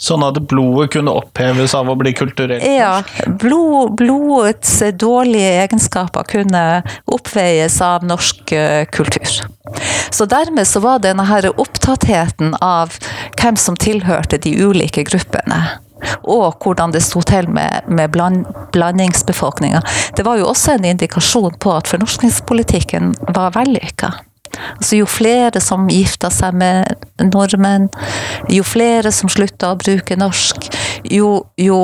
Sånn 0.00 0.22
at 0.24 0.38
blodet 0.48 0.94
kunne 0.94 1.12
oppheves 1.12 1.74
av 1.76 1.90
å 1.92 1.96
bli 2.00 2.14
kulturelt 2.16 2.64
Ja. 2.64 3.02
Blod, 3.26 3.98
blodets 4.00 4.78
dårlige 4.96 5.50
egenskaper 5.66 6.24
kunne 6.30 6.62
oppveies 7.04 7.80
av 7.84 8.06
norsk 8.08 8.52
eh, 8.56 8.86
kultur. 8.88 9.42
Så 10.10 10.26
dermed 10.26 10.66
så 10.68 10.80
var 10.80 11.04
denne 11.04 11.26
her 11.28 11.50
opptattheten 11.52 12.56
av 12.64 12.96
hvem 13.36 13.60
som 13.60 13.76
tilhørte 13.76 14.40
de 14.40 14.56
ulike 14.64 15.04
gruppene 15.08 15.60
og 16.24 16.62
hvordan 16.64 16.94
det 16.94 17.02
sto 17.04 17.20
til 17.26 17.48
med, 17.52 17.84
med 17.88 18.10
bland, 18.14 18.46
blandingsbefolkninga. 18.72 19.82
Det 20.16 20.24
var 20.24 20.40
jo 20.40 20.48
også 20.48 20.78
en 20.78 20.88
indikasjon 20.94 21.58
på 21.60 21.74
at 21.76 21.90
fornorskningspolitikken 21.90 23.14
var 23.36 23.52
vellykka. 23.58 24.14
Altså, 24.58 24.96
jo 25.00 25.06
flere 25.10 25.60
som 25.62 25.88
gifta 25.90 26.30
seg 26.32 26.56
med 26.58 27.06
nordmenn, 27.30 27.88
jo 28.50 28.64
flere 28.66 29.12
som 29.14 29.30
slutta 29.32 29.72
å 29.74 29.78
bruke 29.80 30.16
norsk, 30.18 30.70
jo, 31.10 31.30
jo 31.60 31.80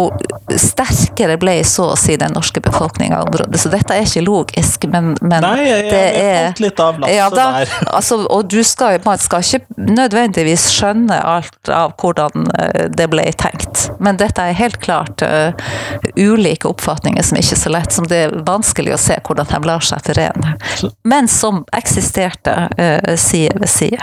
sterkere 0.56 1.38
ble 1.40 1.58
så 1.66 1.90
å 1.92 1.98
si 1.98 2.16
den 2.20 2.34
norske 2.36 2.60
befolkninga 2.64 3.20
i 3.20 3.26
området. 3.28 3.60
Så 3.60 3.72
dette 3.72 3.96
er 3.96 4.06
ikke 4.06 4.24
logisk, 4.26 4.86
men, 4.92 5.14
men 5.20 5.44
Nei, 5.44 5.68
jeg, 5.68 5.86
det 5.90 6.02
jeg 6.02 6.26
er 6.26 6.48
falt 6.50 6.64
litt 6.64 6.82
av 6.82 7.00
lasset 7.02 7.16
ja, 7.16 7.28
da, 7.32 7.46
der. 7.58 7.74
altså, 7.98 8.20
og 8.24 8.50
du 8.50 8.60
skal, 8.66 8.98
man 9.06 9.22
skal 9.22 9.44
ikke 9.44 9.90
nødvendigvis 9.96 10.68
skjønne 10.74 11.20
alt 11.20 11.72
av 11.72 11.94
hvordan 12.00 12.50
eh, 12.58 12.86
det 12.96 13.08
ble 13.12 13.26
tenkt. 13.38 13.86
Men 14.02 14.20
dette 14.20 14.42
er 14.42 14.56
helt 14.56 14.78
klart 14.82 15.22
uh, 15.24 15.52
ulike 16.16 16.68
oppfatninger 16.68 17.24
som 17.24 17.38
ikke 17.38 17.54
er 17.56 17.60
så 17.60 17.72
lett, 17.72 17.94
som 17.94 18.06
det 18.08 18.22
er 18.26 18.36
vanskelig 18.46 18.94
å 18.94 19.00
se 19.00 19.18
hvordan 19.26 19.48
de 19.50 19.60
lar 19.68 19.84
seg 19.84 20.02
forene. 20.06 20.56
Men 21.08 21.28
som 21.30 21.64
eksisterte 21.76 22.55
side 23.20 23.54
ved 23.60 23.70
side. 23.70 24.02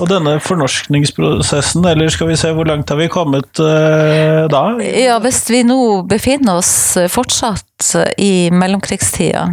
Og 0.00 0.08
denne 0.08 0.38
fornorskningsprosessen, 0.40 1.84
eller 1.84 2.08
skal 2.12 2.30
vi 2.30 2.38
se 2.40 2.52
hvor 2.56 2.68
langt 2.68 2.88
har 2.88 2.96
vi 2.96 3.10
kommet 3.12 3.60
uh, 3.60 4.46
da? 4.48 4.62
Ja, 4.80 5.18
hvis 5.20 5.42
vi 5.52 5.60
nå 5.66 6.02
befinner 6.08 6.60
oss 6.62 6.72
fortsatt 7.12 7.90
i 8.20 8.48
mellomkrigstida, 8.54 9.44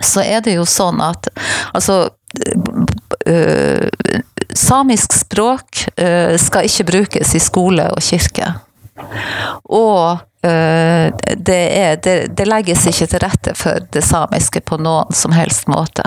så 0.00 0.22
er 0.22 0.44
det 0.46 0.54
jo 0.54 0.66
sånn 0.68 1.02
at 1.02 1.30
altså 1.74 2.04
uh, 3.26 3.88
Samisk 4.50 5.14
språk 5.14 5.84
uh, 5.98 6.34
skal 6.38 6.66
ikke 6.66 6.88
brukes 6.92 7.34
i 7.34 7.42
skole 7.42 7.88
og 7.90 8.02
kirke. 8.02 8.52
Og 9.66 10.22
det, 10.42 11.56
er, 11.56 11.96
det, 12.00 12.14
det, 12.36 12.46
legges 12.48 12.86
ikke 12.88 13.06
til 13.12 13.20
rette 13.20 13.52
for 13.58 13.82
det 13.92 14.00
samiske 14.06 14.62
på 14.64 14.78
noen 14.80 15.12
som 15.12 15.34
helst 15.36 15.68
måte. 15.68 16.04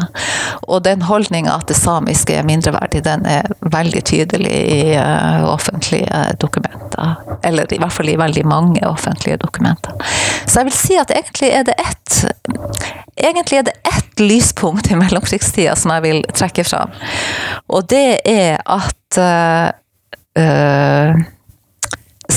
Og 0.66 0.82
den 0.88 1.04
holdninga 1.06 1.54
at 1.54 1.68
det 1.70 1.78
samiske 1.78 2.34
er 2.40 2.48
mindreverdig, 2.48 3.04
den 3.06 3.28
er 3.30 3.52
veldig 3.62 4.02
tydelig 4.10 4.54
i 4.54 4.96
uh, 4.98 5.46
offentlige 5.52 6.24
dokumenter. 6.42 7.14
Eller 7.46 7.70
i 7.70 7.78
hvert 7.82 7.94
fall 7.94 8.10
i 8.10 8.18
veldig 8.18 8.46
mange 8.50 8.82
offentlige 8.88 9.38
dokumenter. 9.44 9.94
Så 10.48 10.64
jeg 10.64 10.70
vil 10.72 10.78
si 10.80 10.98
at 10.98 11.14
egentlig 11.14 11.54
er 11.54 11.70
det 11.70 11.78
ett 11.82 12.00
Egentlig 13.14 13.60
er 13.60 13.66
det 13.68 13.74
ett 13.86 14.20
lyspunkt 14.20 14.88
i 14.90 14.96
mellomkrigstida 14.98 15.76
som 15.78 15.92
jeg 15.94 16.02
vil 16.02 16.24
trekke 16.34 16.64
fram. 16.66 16.90
Og 17.70 17.86
det 17.92 18.18
er 18.26 18.58
at 18.66 19.20
uh, 19.22 19.70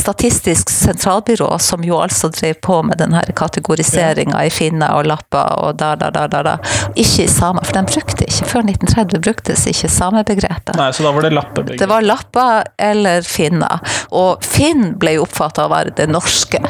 Statistisk 0.07 0.71
sentralbyrå, 0.71 1.49
som 1.59 1.83
jo 1.85 1.97
altså 1.99 2.29
drev 2.31 2.61
på 2.63 2.77
med 2.87 3.01
den 3.03 3.15
her 3.17 3.27
kategoriseringa 3.35 4.39
i 4.47 4.53
finner 4.55 4.95
og 4.95 5.09
lapper 5.11 5.57
og 5.59 5.81
da, 5.81 5.97
da, 5.99 6.13
da, 6.15 6.29
da, 6.31 6.43
da. 6.47 6.53
Ikke 6.95 7.25
i 7.25 7.31
samer, 7.31 7.67
for 7.67 7.75
de 7.75 7.83
brukte 7.91 8.29
ikke 8.29 8.47
før 8.53 8.69
1930 8.71 9.25
bruktes 9.25 9.67
ikke 9.67 9.91
samebegrepet. 9.91 10.77
Nei, 10.79 10.93
så 10.95 11.09
da 11.09 11.11
var 11.17 11.27
det 11.27 11.33
lappebegrep. 11.35 11.81
Det 11.83 11.91
var 11.91 12.07
lapper 12.07 12.71
eller 12.79 13.27
finner. 13.27 13.83
Og 14.15 14.47
finn 14.47 14.93
ble 15.01 15.17
jo 15.17 15.27
oppfatta 15.27 15.67
å 15.67 15.73
være 15.75 15.97
det 15.99 16.07
norske, 16.13 16.63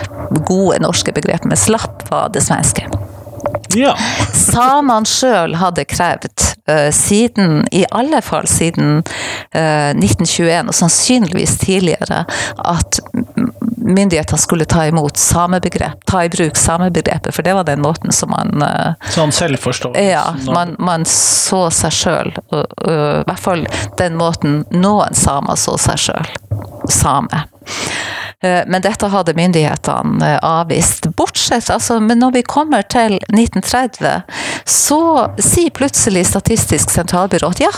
gode 0.49 0.81
norske 0.87 1.13
begrepet, 1.13 1.51
mens 1.53 1.69
lapp 1.69 2.09
var 2.09 2.33
det 2.33 2.41
svenske. 2.47 2.89
Ja. 3.77 3.93
Samene 4.33 5.05
sjøl 5.05 5.59
hadde 5.61 5.85
krevd, 5.93 6.56
siden, 6.93 7.67
i 7.71 7.85
alle 7.91 8.21
fall 8.23 8.47
siden 8.51 9.03
uh, 9.55 9.93
1921, 9.95 10.69
og 10.69 10.75
sannsynligvis 10.75 11.59
tidligere, 11.63 12.25
at 12.59 13.01
myndighetene 13.87 14.41
skulle 14.41 14.67
ta 14.69 14.87
imot 14.91 15.17
samebegrep, 15.21 16.03
ta 16.11 16.25
i 16.27 16.31
bruk 16.33 16.59
samebegrepet, 16.59 17.35
for 17.35 17.47
det 17.47 17.55
var 17.55 17.69
den 17.69 17.85
måten 17.85 18.15
som 18.15 18.33
man 18.35 18.63
uh, 18.63 19.11
Sånn 19.15 19.35
selvforståelse? 19.35 20.03
Ja, 20.03 20.27
man, 20.51 20.75
man 20.83 21.07
så 21.11 21.67
seg 21.75 21.95
sjøl. 21.95 22.35
I 22.53 23.25
hvert 23.27 23.43
fall 23.43 23.67
den 24.01 24.19
måten 24.19 24.65
noen 24.75 25.15
samer 25.15 25.59
så 25.61 25.77
seg 25.81 26.03
sjøl. 26.09 26.35
Same. 26.93 27.47
Men 28.45 28.83
dette 28.85 29.09
hadde 29.09 29.33
myndighetene 29.33 30.35
avvist. 30.45 31.07
Bortsett 31.17 31.71
altså, 31.73 31.97
Men 32.05 32.21
når 32.21 32.35
vi 32.35 32.43
kommer 32.45 32.85
til 32.85 33.17
1930, 33.33 34.27
så 34.69 35.01
sier 35.41 35.73
plutselig 35.73 36.27
Statistisk 36.29 36.93
sentralbyrå 36.93 37.49
at 37.55 37.63
ja, 37.65 37.73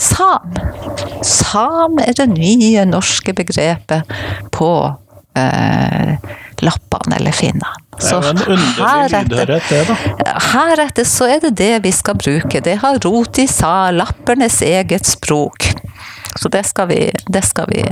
sam. 0.00 0.56
Sam 1.22 2.00
er 2.00 2.16
det 2.16 2.30
nye 2.32 2.86
norske 2.88 3.34
begrepet 3.36 4.08
på 4.56 4.72
eh, 5.36 6.16
lappene 6.62 7.16
eller 7.16 7.32
finnene. 7.32 7.70
Så 7.98 8.18
er 8.18 9.12
da. 9.12 9.96
Heretter 10.52 11.06
så 11.06 11.28
er 11.30 11.42
det 11.44 11.52
det 11.60 11.74
vi 11.84 11.92
skal 11.94 12.18
bruke. 12.18 12.62
Det 12.64 12.78
har 12.82 12.98
rot 13.04 13.38
i 13.38 13.46
sa, 13.50 13.90
lappernes 13.94 14.62
eget 14.66 15.06
språk. 15.06 15.72
Så 16.40 16.48
det 16.48 16.64
skal 16.64 16.88
vi 16.88 17.00
Det, 17.28 17.42
skal 17.44 17.68
vi, 17.68 17.82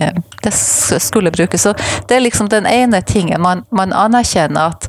det 0.42 0.52
skulle 1.02 1.30
brukes. 1.30 1.62
Så 1.62 1.74
det 2.08 2.16
er 2.16 2.20
liksom 2.20 2.48
den 2.48 2.66
ene 2.66 3.02
tingen. 3.02 3.42
Man, 3.42 3.64
man 3.70 3.92
anerkjenner 3.92 4.72
at 4.72 4.88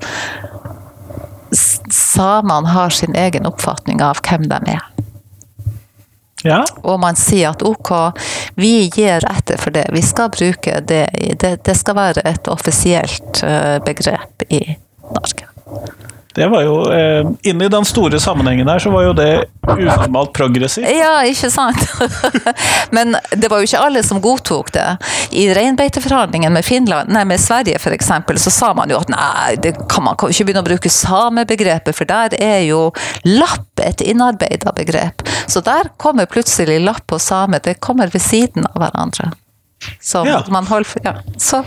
samene 1.92 2.72
har 2.72 2.90
sin 2.90 3.16
egen 3.16 3.46
oppfatning 3.46 4.02
av 4.04 4.22
hvem 4.24 4.48
de 4.50 4.62
er. 4.76 4.88
Ja. 6.44 6.64
Og 6.82 7.00
man 7.00 7.18
sier 7.20 7.52
at 7.52 7.62
ok, 7.62 7.92
vi 8.58 8.90
gir 8.90 9.26
etter 9.30 9.60
for 9.62 9.74
det. 9.76 9.86
Vi 9.94 10.02
skal 10.02 10.32
bruke 10.34 10.80
det. 10.82 11.04
Det, 11.40 11.58
det 11.66 11.76
skal 11.78 11.98
være 12.00 12.26
et 12.26 12.48
offisielt 12.50 13.44
begrep 13.86 14.48
i 14.50 14.64
Norge. 15.12 15.52
Det 16.34 16.48
var 16.48 16.62
jo, 16.64 16.76
eh, 16.92 17.28
Inni 17.44 17.68
den 17.68 17.86
store 17.86 18.20
sammenhengen 18.20 18.68
her, 18.68 18.80
så 18.80 18.90
var 18.90 19.04
jo 19.04 19.14
det 19.14 19.46
unormalt 19.68 20.34
progressivt. 20.34 20.88
Ja, 20.90 21.24
ikke 21.28 21.50
sant? 21.52 21.82
Men 22.96 23.18
det 23.36 23.50
var 23.52 23.60
jo 23.60 23.68
ikke 23.68 23.82
alle 23.84 24.04
som 24.04 24.22
godtok 24.24 24.72
det. 24.76 24.88
I 25.32 25.50
reinbeiteforhandlingen 25.56 26.54
med, 26.54 26.66
Finland, 26.66 27.12
nei, 27.12 27.26
med 27.28 27.42
Sverige 27.42 27.80
f.eks., 27.80 28.12
så 28.44 28.54
sa 28.54 28.72
man 28.78 28.92
jo 28.92 29.02
at 29.02 29.12
nei, 29.12 29.58
det 29.64 29.76
kan 29.92 30.08
man 30.08 30.16
ikke 30.16 30.48
begynne 30.48 30.64
å 30.64 30.70
bruke 30.72 30.92
samebegrepet, 30.92 31.96
for 31.98 32.08
der 32.08 32.38
er 32.40 32.64
jo 32.70 32.88
lapp 33.28 33.84
et 33.84 34.02
innarbeida 34.06 34.72
begrep. 34.78 35.26
Så 35.52 35.64
der 35.66 35.92
kommer 36.02 36.30
plutselig 36.32 36.80
lapp 36.86 37.12
og 37.12 37.22
same, 37.22 37.60
det 37.64 37.80
kommer 37.84 38.12
ved 38.14 38.24
siden 38.24 38.68
av 38.72 38.80
hverandre. 38.86 39.32
Så 40.02 40.26
Ja. 40.28 40.44
man 40.50 40.66
holder 40.66 41.02
Ja. 41.04 41.14
Så 41.38 41.64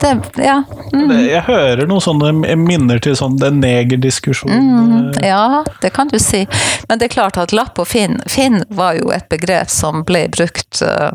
det 0.00 0.12
Ja. 0.44 0.62
Mm. 0.92 1.08
Det, 1.08 1.20
jeg 1.30 1.42
hører 1.42 1.86
noen 1.86 2.00
sånne 2.00 2.56
minner 2.56 2.98
til 3.02 3.16
sånn 3.16 3.38
den 3.38 3.60
negerdiskusjonen. 3.60 5.12
Mm, 5.16 5.24
Ja, 5.24 5.64
det 5.82 5.92
kan 5.92 6.08
du 6.08 6.18
si. 6.18 6.46
Men 6.88 6.98
det 6.98 7.10
er 7.10 7.14
klart 7.20 7.36
at 7.38 7.52
lapp 7.52 7.78
og 7.78 7.86
finn 7.88 8.20
Finn 8.28 8.64
var 8.70 8.94
jo 8.94 9.10
et 9.10 9.28
begrep 9.28 9.68
som 9.70 10.02
ble 10.04 10.28
brukt 10.28 10.82
uh, 10.82 11.10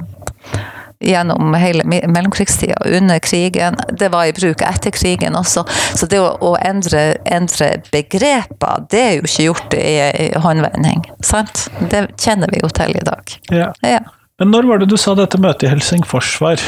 gjennom 1.01 1.53
hele 1.57 1.83
me- 1.83 2.05
mellomkrigstida, 2.07 2.75
under 2.85 3.19
krigen. 3.19 3.75
Det 3.97 4.09
var 4.11 4.25
i 4.25 4.33
bruk 4.33 4.61
etter 4.61 4.91
krigen 4.91 5.33
også. 5.35 5.63
Så 5.97 6.05
det 6.07 6.19
å, 6.21 6.37
å 6.45 6.51
endre, 6.61 7.15
endre 7.25 7.81
begreper, 7.91 8.85
det 8.91 8.99
er 9.01 9.15
jo 9.15 9.21
ikke 9.25 9.45
gjort 9.47 9.73
i, 9.73 9.95
i 10.27 10.31
håndvending. 10.37 11.01
Sant? 11.25 11.69
Det 11.89 12.03
kjenner 12.21 12.51
vi 12.53 12.61
jo 12.61 12.69
til 12.69 12.93
i 12.95 13.03
dag. 13.07 13.33
Ja. 13.49 13.71
Ja. 13.81 13.99
Men 14.41 14.49
når 14.51 14.63
var 14.63 14.79
det 14.81 14.87
du 14.89 14.95
sa 14.97 15.13
dette 15.13 15.37
møtet 15.37 15.67
i 15.67 15.69
Helsingfors 15.69 16.31
var? 16.41 16.61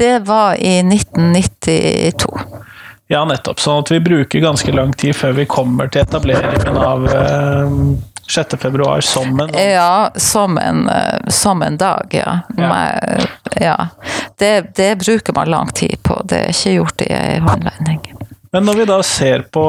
Det 0.00 0.22
var 0.24 0.54
i 0.56 0.78
1992. 0.80 2.30
Ja, 3.12 3.26
nettopp. 3.28 3.60
Sånn 3.60 3.82
at 3.82 3.90
vi 3.92 3.98
bruker 4.00 4.40
ganske 4.40 4.72
lang 4.72 4.94
tid 4.96 5.12
før 5.12 5.34
vi 5.36 5.44
kommer 5.44 5.92
til 5.92 6.00
etableringen 6.00 6.78
av 6.80 7.04
eh, 7.12 7.76
6. 8.24 8.56
februar 8.62 9.04
som 9.04 9.36
en 9.36 9.52
Ja, 9.52 10.08
som 10.16 10.56
en, 10.56 10.88
eh, 10.88 11.28
som 11.28 11.60
en 11.62 11.76
dag, 11.76 12.08
ja. 12.16 12.38
Ja. 12.56 12.72
Med, 12.72 13.28
ja. 13.60 13.76
Det, 14.40 14.54
det 14.80 14.94
bruker 15.04 15.36
man 15.36 15.52
lang 15.52 15.76
tid 15.76 16.00
på. 16.08 16.22
Det 16.24 16.40
er 16.40 16.56
ikke 16.56 16.76
gjort 16.78 17.04
i 17.04 17.12
en 17.12 17.50
håndvending. 17.50 18.00
Men 18.54 18.68
når 18.68 18.76
vi 18.78 18.84
da 18.86 18.96
ser 19.02 19.42
på 19.50 19.64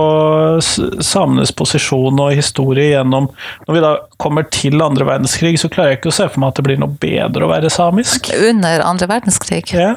samenes 1.01 1.51
posisjon 1.57 2.19
og 2.21 2.35
historie 2.37 2.91
gjennom 2.91 3.31
Når 3.65 3.73
vi 3.73 3.81
da 3.81 3.93
kommer 4.21 4.45
til 4.53 4.81
andre 4.85 5.07
verdenskrig, 5.07 5.55
så 5.57 5.71
klarer 5.73 5.95
jeg 5.95 6.03
ikke 6.03 6.11
å 6.11 6.17
se 6.19 6.27
for 6.29 6.43
meg 6.43 6.53
at 6.53 6.59
det 6.59 6.65
blir 6.67 6.81
noe 6.81 6.93
bedre 7.01 7.47
å 7.47 7.49
være 7.49 7.71
samisk. 7.73 8.29
Under 8.49 8.83
andre 8.85 9.09
verdenskrig. 9.09 9.63
Ja. 9.73 9.95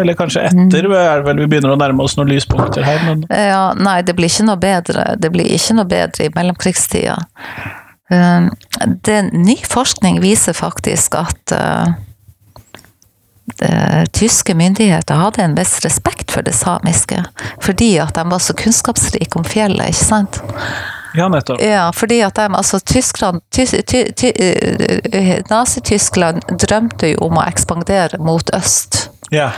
Eller 0.00 0.16
kanskje 0.18 0.42
etter, 0.48 0.88
er 0.90 1.20
det 1.20 1.26
vel 1.28 1.42
vi 1.44 1.48
begynner 1.52 1.74
å 1.74 1.78
nærme 1.78 2.02
oss 2.02 2.16
noen 2.18 2.32
lyspunkter 2.32 2.82
her, 2.86 2.98
men 3.06 3.24
Ja, 3.28 3.68
nei, 3.78 4.00
det 4.02 4.16
blir 4.18 4.32
ikke 4.32 4.48
noe 4.48 4.58
bedre. 4.58 5.06
Det 5.20 5.30
blir 5.34 5.54
ikke 5.54 5.76
noe 5.78 5.86
bedre 5.90 6.26
i 6.26 6.32
mellomkrigstida. 6.34 7.18
Um, 8.10 8.50
det, 9.06 9.20
ny 9.32 9.54
forskning 9.68 10.18
viser 10.24 10.56
faktisk 10.56 11.14
at 11.20 11.54
uh, 13.64 14.00
det, 14.00 14.12
tyske 14.12 14.54
myndigheter 14.54 15.14
hadde 15.14 15.42
en 15.42 15.54
viss 15.54 15.80
respekt 15.84 16.30
for 16.30 16.42
det 16.42 16.52
samiske. 16.52 17.24
Fordi 17.62 17.98
at 17.98 18.14
de 18.14 18.28
var 18.30 18.38
så 18.38 18.54
kunnskapsrike 18.54 19.38
om 19.38 19.44
fjellet, 19.44 19.94
ikke 19.94 20.04
sant? 20.04 20.42
ja, 21.14 21.28
nettopp. 21.28 21.62
Ja, 21.62 21.92
fordi 21.92 22.22
at 22.22 22.34
de, 22.34 22.48
altså 22.54 22.80
Tyskland, 22.80 23.40
ty, 23.50 23.66
ty, 23.66 24.04
ty, 24.12 24.32
eh, 25.12 25.42
Nazi-Tyskland 25.50 26.42
drømte 26.66 27.14
jo 27.14 27.28
om 27.28 27.38
å 27.38 27.46
ekspandere 27.46 28.18
mot 28.18 28.50
øst. 28.54 29.08
Ja. 29.30 29.50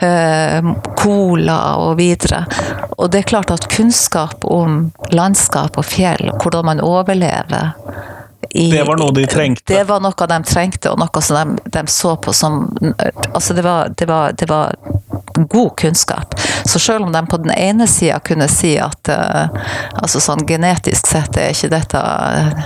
Eh, 0.00 0.64
cola 0.96 1.58
og 1.76 1.96
videre. 1.98 2.44
Og 2.98 3.10
det 3.10 3.22
er 3.22 3.30
klart 3.32 3.50
at 3.50 3.68
kunnskap 3.72 4.44
om 4.44 4.92
landskap 5.12 5.78
og 5.80 5.88
fjell, 5.88 6.30
hvordan 6.38 6.68
man 6.68 6.84
overlever 6.84 7.72
i, 8.50 8.70
Det 8.70 8.84
var 8.88 8.98
noe 9.00 9.12
de 9.12 9.26
trengte? 9.28 9.72
Det 9.72 9.84
var 9.88 10.00
noe 10.00 10.28
de 10.30 10.38
trengte, 10.48 10.92
og 10.92 11.00
noe 11.02 11.22
som 11.24 11.52
de, 11.58 11.72
de 11.78 11.84
så 11.92 12.16
på 12.16 12.32
som 12.36 12.60
Altså, 13.34 13.54
det 13.54 13.64
var, 13.66 13.92
det 13.96 14.08
var, 14.08 14.32
det 14.32 14.48
var 14.48 14.76
god 15.34 15.76
kunnskap. 15.76 16.34
Så 16.64 16.78
selv 16.78 17.04
om 17.04 17.12
de 17.12 17.26
på 17.26 17.36
den 17.36 17.50
ene 17.50 17.86
sida 17.86 18.18
kunne 18.18 18.48
si 18.48 18.74
at 18.80 19.10
uh, 19.12 19.48
altså 20.02 20.20
sånn 20.20 20.44
genetisk 20.48 21.08
sett 21.10 21.36
er 21.38 21.54
ikke 21.54 21.70
dette 21.72 22.02
uh, 22.02 22.64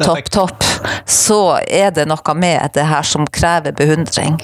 topp, 0.00 0.30
topp, 0.30 0.64
så 1.06 1.58
er 1.62 1.92
det 1.94 2.06
noe 2.10 2.34
med 2.38 2.74
det 2.74 2.86
her 2.88 3.06
som 3.06 3.26
krever 3.26 3.76
beundring. 3.76 4.40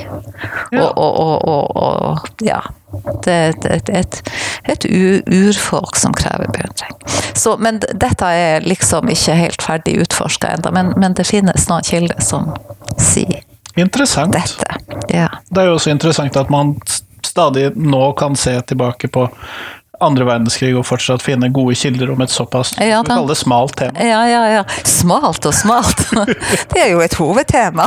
Og, 0.72 0.98
og, 0.98 1.48
og, 1.48 1.76
og, 1.76 2.30
ja. 2.44 2.60
Det 3.24 3.32
er 3.32 3.52
et, 3.70 3.90
et, 3.94 4.16
et, 4.66 4.86
urfolk 5.30 5.96
som 5.96 6.14
krever 6.16 6.50
beundring. 6.50 6.96
Så, 7.38 7.54
men 7.62 7.78
dette 7.80 8.26
er 8.26 8.66
liksom 8.66 9.10
ikke 9.12 9.36
helt 9.38 9.62
ferdig 9.62 10.00
utforska 10.02 10.56
ennå, 10.56 10.72
men, 10.74 10.92
men, 10.98 11.14
det 11.14 11.28
finnes 11.28 11.68
noen 11.70 11.86
kilder 11.86 12.18
som 12.24 12.50
sier 12.98 13.44
Interessant. 13.78 14.34
dette. 14.34 14.66
Ja. 15.14 15.28
Det 15.48 15.62
er 15.62 15.70
jo 15.70 15.78
også 15.78 15.94
interessant 15.94 16.36
at 16.36 16.50
man 16.50 16.74
stadig 17.26 17.70
nå 17.76 18.12
kan 18.18 18.36
se 18.36 18.60
tilbake 18.60 19.08
på 19.08 19.28
andre 20.00 20.24
verdenskrig 20.24 20.72
og 20.78 20.86
fortsatt 20.88 21.22
finne 21.22 21.50
gode 21.52 21.74
kilder 21.76 22.10
om 22.12 22.22
et 22.24 22.32
såpass 22.32 22.72
ja, 22.78 23.02
vi 23.02 23.10
kaller 23.10 23.28
det 23.28 23.36
smalt 23.36 23.76
tema. 23.76 23.92
Ja, 24.00 24.20
ja, 24.28 24.42
ja. 24.48 24.62
Smalt 24.88 25.46
og 25.46 25.54
smalt. 25.54 26.06
Det 26.72 26.80
er 26.80 26.92
jo 26.94 27.02
et 27.04 27.14
hovedtema. 27.20 27.86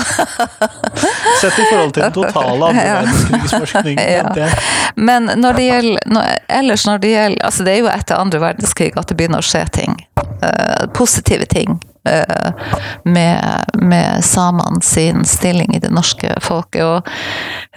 Sett 1.42 1.58
i 1.58 1.66
forhold 1.70 1.96
til 1.96 2.04
den 2.04 2.14
totale 2.14 2.70
andre 2.70 2.86
ja. 2.86 3.00
verdenskrigsforskningen. 3.00 4.38
Ja. 4.38 4.50
Men 4.96 5.32
når 5.42 5.58
det 5.58 5.66
gjelder, 5.68 6.12
når, 6.14 6.30
ellers 6.60 6.86
når 6.88 7.02
det 7.02 7.14
gjelder 7.14 7.46
altså 7.48 7.66
Det 7.66 7.74
er 7.74 7.82
jo 7.82 7.90
etter 7.90 8.20
andre 8.20 8.44
verdenskrig 8.44 8.94
at 9.00 9.10
det 9.10 9.18
begynner 9.18 9.42
å 9.42 9.48
skje 9.48 9.66
ting. 9.74 9.98
Uh, 10.44 10.86
positive 10.94 11.50
ting 11.50 11.80
med, 13.04 13.66
med 13.74 14.26
samene 14.26 14.82
sin 14.82 15.26
stilling 15.26 15.76
i 15.76 15.80
det 15.80 15.90
norske 15.90 16.36
folket. 16.42 16.84
Og 16.84 17.08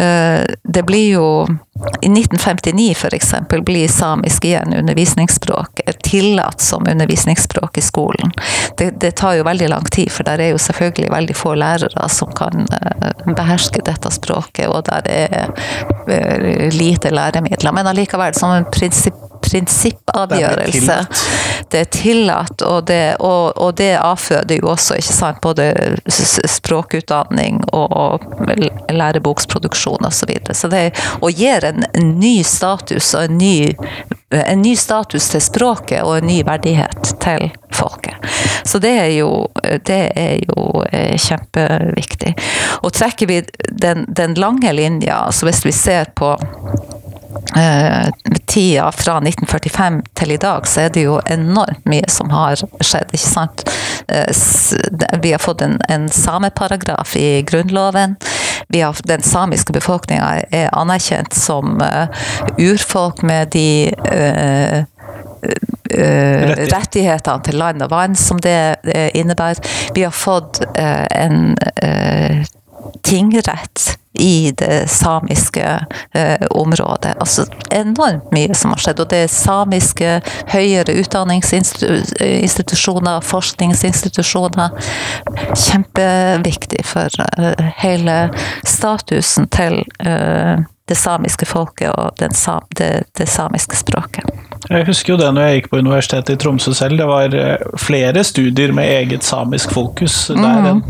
eh, 0.02 0.42
det 0.64 0.82
blir 0.86 1.08
jo 1.12 1.28
I 2.00 2.08
1959 2.08 2.94
f.eks. 2.96 3.34
blir 3.64 3.88
samisk 3.88 4.44
igjen 4.44 4.74
undervisningsspråk. 4.74 5.80
Tillatt 6.02 6.60
som 6.60 6.86
undervisningsspråk 6.86 7.78
i 7.78 7.84
skolen. 7.84 8.32
Det, 8.78 8.90
det, 9.00 9.10
tar 9.10 9.36
jo 9.36 9.44
veldig 9.44 9.68
lang 9.68 9.84
tid, 9.84 10.10
for 10.12 10.24
der 10.26 10.40
er 10.40 10.54
jo 10.54 10.58
selvfølgelig 10.58 11.12
veldig 11.12 11.36
få 11.36 11.54
lærere 11.54 12.08
som 12.08 12.32
kan 12.36 12.66
eh, 12.80 13.34
beherske 13.36 13.84
dette 13.84 14.10
språket, 14.10 14.66
og 14.68 14.86
der 14.88 15.06
er 15.06 16.70
lite 16.72 17.10
læremidler. 17.10 17.72
Men 17.72 17.86
allikevel, 17.90 18.34
som 18.34 18.54
en 18.54 18.68
prinsipp 18.72 19.35
prinsippavgjørelse. 19.46 20.98
Det 21.70 21.80
er 21.80 21.90
tillatt, 21.90 22.62
og 22.62 22.86
det, 22.86 23.16
og, 23.24 23.56
og 23.58 23.74
det 23.78 23.94
avføder 23.98 24.60
jo 24.60 24.70
også 24.74 24.98
ikke 25.00 25.16
sant, 25.16 25.40
både 25.42 25.70
språkutdanning 26.06 27.62
og 27.74 28.26
læreboksproduksjon 28.92 30.06
osv. 30.06 30.14
Så, 30.16 30.26
videre. 30.26 30.54
så 30.54 30.68
det 30.72 30.84
og 31.20 31.30
gir 31.30 31.64
en, 31.64 31.84
en 31.94 32.14
ny 32.20 32.40
status 32.46 33.12
og 33.14 33.26
en 33.28 33.38
ny, 33.38 33.74
en 34.30 34.62
ny 34.62 34.74
status 34.78 35.28
til 35.32 35.42
språket 35.44 36.02
og 36.02 36.18
en 36.18 36.28
ny 36.30 36.40
verdighet 36.46 37.12
til 37.22 37.50
folket. 37.74 38.14
Så 38.64 38.80
det 38.82 38.94
er 38.98 39.12
jo, 39.18 39.30
det 39.62 40.02
er 40.16 40.40
jo 40.46 40.82
eh, 40.90 41.16
kjempeviktig. 41.20 42.34
Og 42.82 42.92
trekker 42.96 43.30
vi 43.30 43.42
den, 43.70 44.06
den 44.08 44.34
lange 44.40 44.72
linja, 44.72 45.26
så 45.32 45.48
hvis 45.48 45.64
vi 45.66 45.74
ser 45.76 46.12
på 46.16 46.34
tida 48.46 48.90
fra 48.92 49.18
1945 49.20 50.02
til 50.14 50.32
i 50.32 50.38
dag, 50.40 50.66
så 50.68 50.86
er 50.86 50.94
det 50.94 51.06
jo 51.06 51.18
enormt 51.30 51.84
mye 51.88 52.08
som 52.10 52.30
har 52.32 52.56
skjedd, 52.56 53.12
ikke 53.12 53.22
sant. 53.22 53.64
Eh, 54.08 55.20
vi 55.22 55.32
har 55.32 55.42
fått 55.42 55.62
en, 55.66 55.78
en 55.88 56.08
sameparagraf 56.12 57.16
i 57.16 57.42
Grunnloven. 57.42 58.16
Vi 58.68 58.80
har, 58.80 58.96
den 59.04 59.22
samiske 59.22 59.72
befolkninga 59.72 60.42
er 60.50 60.70
anerkjent 60.74 61.34
som 61.36 61.78
uh, 61.82 62.08
urfolk 62.58 63.22
med 63.22 63.52
de 63.54 63.92
uh, 64.10 64.82
rettighetene 66.72 67.44
til 67.46 67.60
land 67.60 67.84
og 67.84 67.92
vann 67.92 68.16
som 68.18 68.40
det 68.42 68.58
innebærer. 69.14 69.60
Vi 69.94 70.02
har 70.02 70.14
fått 70.14 70.64
en 70.74 71.54
tingrett 73.02 73.98
i 74.18 74.52
det 74.56 74.90
samiske 74.90 75.86
eh, 76.12 76.46
området. 76.50 77.14
Altså 77.20 77.44
enormt 77.70 78.32
mye 78.32 78.54
som 78.54 78.70
har 78.72 78.78
skjedd. 78.80 79.00
Og 79.00 79.08
det 79.10 79.16
er 79.24 79.28
samiske 79.32 80.20
høyere 80.52 80.92
utdanningsinstitusjoner, 81.02 83.20
forskningsinstitusjoner. 83.20 84.70
Kjempeviktig 85.66 86.86
for 86.88 87.08
eh, 87.26 87.64
hele 87.82 88.30
statusen 88.64 89.48
til 89.52 89.84
eh, 90.00 90.56
det 90.86 90.94
samiske 90.94 91.46
folket 91.46 91.90
og 91.90 92.10
sam, 92.32 92.62
det, 92.78 93.02
det, 93.18 93.28
samiske 93.28 93.76
språket. 93.76 94.24
Jeg 94.66 94.86
husker 94.88 95.14
jo 95.14 95.18
det 95.20 95.28
når 95.34 95.46
jeg 95.46 95.58
gikk 95.60 95.68
på 95.72 95.80
Universitetet 95.82 96.32
i 96.34 96.38
Tromsø 96.42 96.72
selv. 96.74 96.98
Det 96.98 97.06
var 97.08 97.34
eh, 97.36 97.66
flere 97.80 98.24
studier 98.26 98.72
med 98.76 98.88
eget 98.88 99.26
samisk 99.26 99.74
fokus 99.76 100.16
der 100.32 100.38
mm. 100.40 100.70
enn 100.70 100.82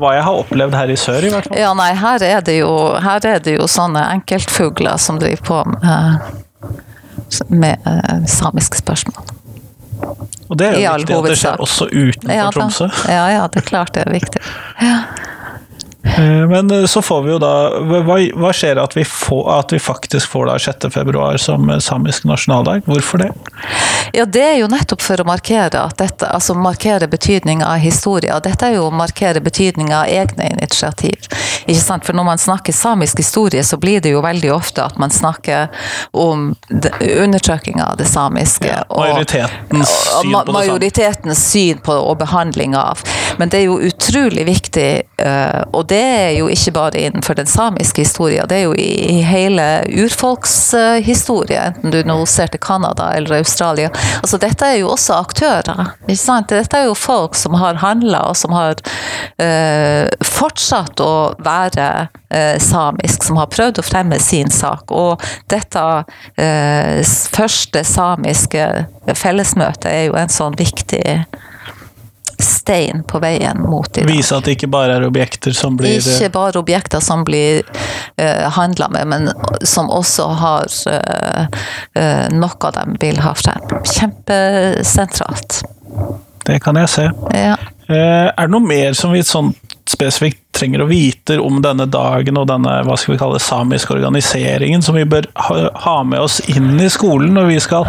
hva 0.00 0.14
jeg 0.16 0.26
har 0.26 0.40
opplevd 0.44 0.76
her 0.78 0.92
i 0.92 0.98
sør, 1.00 1.26
i 1.26 1.32
hvert 1.34 1.48
fall. 1.48 1.58
Ja, 1.60 1.72
nei, 1.76 1.90
her 2.00 2.24
er 2.26 2.44
det 2.46 2.56
jo, 2.60 2.70
er 2.96 3.42
det 3.44 3.56
jo 3.58 3.66
sånne 3.70 4.06
enkeltfugler 4.16 5.00
som 5.02 5.20
driver 5.20 5.44
på 5.50 5.60
med, 5.74 6.30
med 7.52 7.88
uh, 7.88 8.22
samiske 8.30 8.80
spørsmål. 8.80 9.36
Og 10.50 10.58
det 10.58 10.70
er 10.70 10.78
jo 10.80 10.94
viktig 11.02 11.18
at 11.18 11.28
det 11.28 11.38
skjer 11.38 11.60
også 11.66 11.90
utenfor 11.90 12.34
ja, 12.34 12.46
Tromsø. 12.54 12.88
Ja, 13.06 13.26
ja, 13.34 13.42
det 13.52 13.60
er 13.62 13.66
klart 13.68 13.92
det 13.94 14.06
er 14.06 14.14
viktig. 14.16 14.42
Ja. 14.80 15.02
Eh, 16.02 16.48
men 16.48 16.70
eh, 16.70 16.84
så 16.84 17.02
får 17.02 17.22
vi 17.22 17.32
jo 17.34 17.38
da 17.38 17.52
Hva, 17.84 18.16
hva 18.40 18.50
skjer 18.56 18.78
at 18.80 18.94
vi, 18.96 19.04
får, 19.04 19.42
at 19.52 19.72
vi 19.74 19.80
faktisk 19.82 20.32
får 20.32 20.46
da 20.48 20.54
6. 20.58 20.86
februar 20.94 21.36
som 21.36 21.68
eh, 21.70 21.78
samisk 21.78 22.24
nasjonaldag? 22.24 22.86
Hvorfor 22.88 23.20
det? 23.20 23.28
Ja, 24.16 24.24
det 24.24 24.42
er 24.42 24.56
jo 24.62 24.70
nettopp 24.72 25.04
for 25.04 25.20
å 25.20 25.26
markere 25.28 25.82
at 25.82 25.98
dette, 26.00 26.26
altså 26.26 26.56
markere 26.56 27.08
betydninga 27.10 27.68
av 27.68 27.84
historie. 27.84 28.32
Dette 28.44 28.70
er 28.70 28.78
jo 28.78 28.86
å 28.88 28.94
markere 28.94 29.42
betydninga 29.44 29.98
av 30.00 30.08
egne 30.08 30.48
initiativ. 30.54 31.28
Ikke 31.66 31.82
sant? 31.82 32.08
For 32.08 32.16
når 32.16 32.26
man 32.30 32.40
snakker 32.40 32.74
samisk 32.74 33.20
historie, 33.20 33.62
så 33.64 33.76
blir 33.80 34.00
det 34.00 34.14
jo 34.14 34.24
veldig 34.24 34.54
ofte 34.54 34.82
at 34.82 34.96
man 34.98 35.12
snakker 35.12 35.68
om 36.16 36.54
undertrykkinga 36.70 37.90
av 37.92 38.00
det 38.00 38.08
samiske. 38.08 38.72
Ja, 38.72 38.82
majoritetens 38.88 39.92
og, 39.92 40.24
syn 40.24 40.32
på 40.32 40.42
det 40.48 40.56
Majoritetens 40.56 41.44
syn 41.52 41.84
på 41.84 41.94
og 42.00 42.18
behandling 42.24 42.74
av. 42.78 43.04
Men 43.38 43.52
det 43.52 43.60
er 43.60 43.68
jo 43.68 43.78
utrolig 43.84 44.48
viktig, 44.48 44.90
og 45.70 45.89
det 45.90 46.00
er 46.00 46.30
jo 46.38 46.48
ikke 46.52 46.72
bare 46.76 47.00
innenfor 47.00 47.34
den 47.38 47.48
samiske 47.50 48.04
historien, 48.04 48.46
det 48.48 48.60
er 48.60 48.68
jo 48.68 48.74
i 48.78 49.20
hele 49.26 49.66
urfolkshistorie, 49.90 51.64
enten 51.72 51.94
du 51.94 52.00
nå 52.06 52.18
ser 52.30 52.52
til 52.52 52.62
Canada 52.62 53.10
eller 53.16 53.40
Australia. 53.40 53.90
Altså 54.20 54.38
dette 54.40 54.66
er 54.66 54.80
jo 54.80 54.92
også 54.94 55.18
aktører. 55.18 55.92
ikke 56.06 56.20
sant? 56.20 56.52
Dette 56.52 56.78
er 56.78 56.88
jo 56.88 56.94
folk 56.98 57.34
som 57.38 57.58
har 57.58 57.80
handla, 57.82 58.22
og 58.30 58.38
som 58.38 58.54
har 58.54 58.78
eh, 59.42 60.06
fortsatt 60.24 61.02
å 61.02 61.12
være 61.42 61.90
eh, 62.30 62.56
samisk, 62.62 63.26
som 63.26 63.40
har 63.40 63.50
prøvd 63.52 63.82
å 63.82 63.86
fremme 63.86 64.20
sin 64.22 64.50
sak. 64.54 64.90
Og 64.94 65.22
dette 65.50 65.86
eh, 66.38 67.02
første 67.34 67.84
samiske 67.86 68.66
fellesmøtet 69.18 69.90
er 69.90 70.04
jo 70.08 70.18
en 70.20 70.32
sånn 70.32 70.58
viktig 70.58 71.04
stein 72.44 73.04
på 73.08 73.20
veien 73.22 73.60
mot 73.62 73.88
i 73.96 74.04
dag. 74.04 74.10
Vise 74.10 74.36
at 74.36 74.46
det 74.46 74.56
ikke 74.58 74.70
bare 74.72 74.98
er 74.98 75.06
objekter 75.06 75.54
som 75.56 75.76
blir 75.80 75.98
Ikke 75.98 76.30
bare 76.34 76.60
objekter 76.60 77.02
som 77.04 77.24
blir 77.26 77.62
uh, 77.64 78.24
eh, 78.24 78.46
handla 78.56 78.88
med, 78.92 79.10
men 79.10 79.30
som 79.66 79.90
også 79.90 80.28
har 80.40 80.70
uh, 80.90 81.60
uh, 81.98 82.26
noe 82.34 82.72
de 82.76 82.86
vil 83.00 83.20
ha 83.24 83.34
frem. 83.38 83.70
Kjempesentralt. 83.96 85.62
Det 86.50 86.60
kan 86.64 86.78
jeg 86.80 86.90
se. 86.90 87.10
Ja. 87.36 87.56
er 87.90 88.34
det 88.34 88.52
noe 88.52 88.62
mer 88.62 88.94
som 88.98 89.14
vi 89.14 89.22
sånn 89.26 89.52
spesifikt 89.90 90.42
trenger 90.54 90.82
å 90.84 90.88
vite 90.90 91.38
om 91.40 91.60
denne 91.62 91.86
dagen 91.90 92.38
og 92.38 92.46
denne 92.50 92.80
hva 92.86 92.96
skal 92.98 93.14
vi 93.14 93.20
kalle 93.20 93.40
samiske 93.42 93.94
organiseringen, 93.94 94.82
som 94.84 94.98
vi 94.98 95.06
bør 95.08 95.26
ha 95.34 95.96
med 96.06 96.20
oss 96.20 96.40
inn 96.52 96.74
i 96.80 96.90
skolen 96.92 97.34
når 97.36 97.50
vi 97.50 97.60
skal 97.62 97.88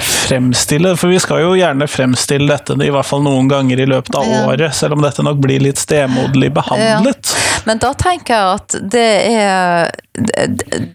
fremstille 0.00 0.92
For 0.98 1.10
vi 1.10 1.18
skal 1.22 1.40
jo 1.42 1.54
gjerne 1.58 1.88
fremstille 1.90 2.46
dette 2.50 2.76
i 2.84 2.90
hvert 2.92 3.06
fall 3.06 3.22
noen 3.24 3.48
ganger 3.50 3.82
i 3.82 3.88
løpet 3.88 4.16
av 4.16 4.28
ja. 4.28 4.42
året, 4.48 4.74
selv 4.76 4.96
om 4.96 5.04
dette 5.04 5.24
nok 5.26 5.40
blir 5.42 5.62
litt 5.62 5.80
stemoderlig 5.80 6.52
behandlet. 6.56 7.32
Ja. 7.34 7.49
Men 7.64 7.80
da 7.82 7.92
tenker 7.98 8.34
jeg 8.34 8.58
at 8.58 8.76
det 8.92 9.10
er 9.30 9.90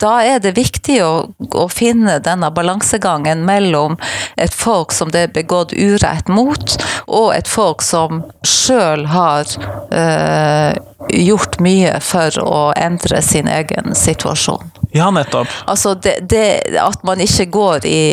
Da 0.02 0.12
er 0.28 0.42
det 0.44 0.52
viktig 0.58 0.98
å, 1.02 1.12
å 1.56 1.66
finne 1.72 2.18
denne 2.24 2.50
balansegangen 2.54 3.46
mellom 3.48 3.96
et 4.38 4.54
folk 4.54 4.94
som 4.94 5.10
det 5.14 5.24
er 5.26 5.34
begått 5.34 5.74
urett 5.74 6.28
mot, 6.30 6.76
og 7.08 7.32
et 7.34 7.50
folk 7.50 7.82
som 7.86 8.22
sjøl 8.46 9.08
har 9.10 9.50
øh, 9.90 10.78
gjort 11.16 11.58
mye 11.64 11.96
for 12.06 12.38
å 12.44 12.60
endre 12.78 13.22
sin 13.26 13.50
egen 13.50 13.96
situasjon. 13.98 14.72
Ja, 14.94 15.10
nettopp. 15.16 15.50
Altså 15.66 15.96
det, 15.96 16.20
det 16.30 16.78
at 16.82 17.02
man 17.08 17.24
ikke 17.24 17.50
går 17.56 17.88
i 17.90 18.06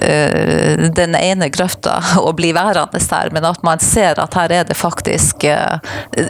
den 0.00 1.14
ene 1.14 1.50
grøfta 1.52 1.98
og 2.22 2.34
bli 2.40 2.54
værende 2.56 3.00
der, 3.00 3.32
men 3.32 3.44
at 3.44 3.62
man 3.66 3.82
ser 3.82 4.20
at 4.20 4.34
her 4.34 4.52
er 4.60 4.64
det 4.64 4.76
faktisk 4.76 5.44
uh, 5.44 5.76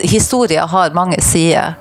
Historia 0.01 0.65
har 0.65 0.93
mange 0.93 1.21
sider. 1.21 1.77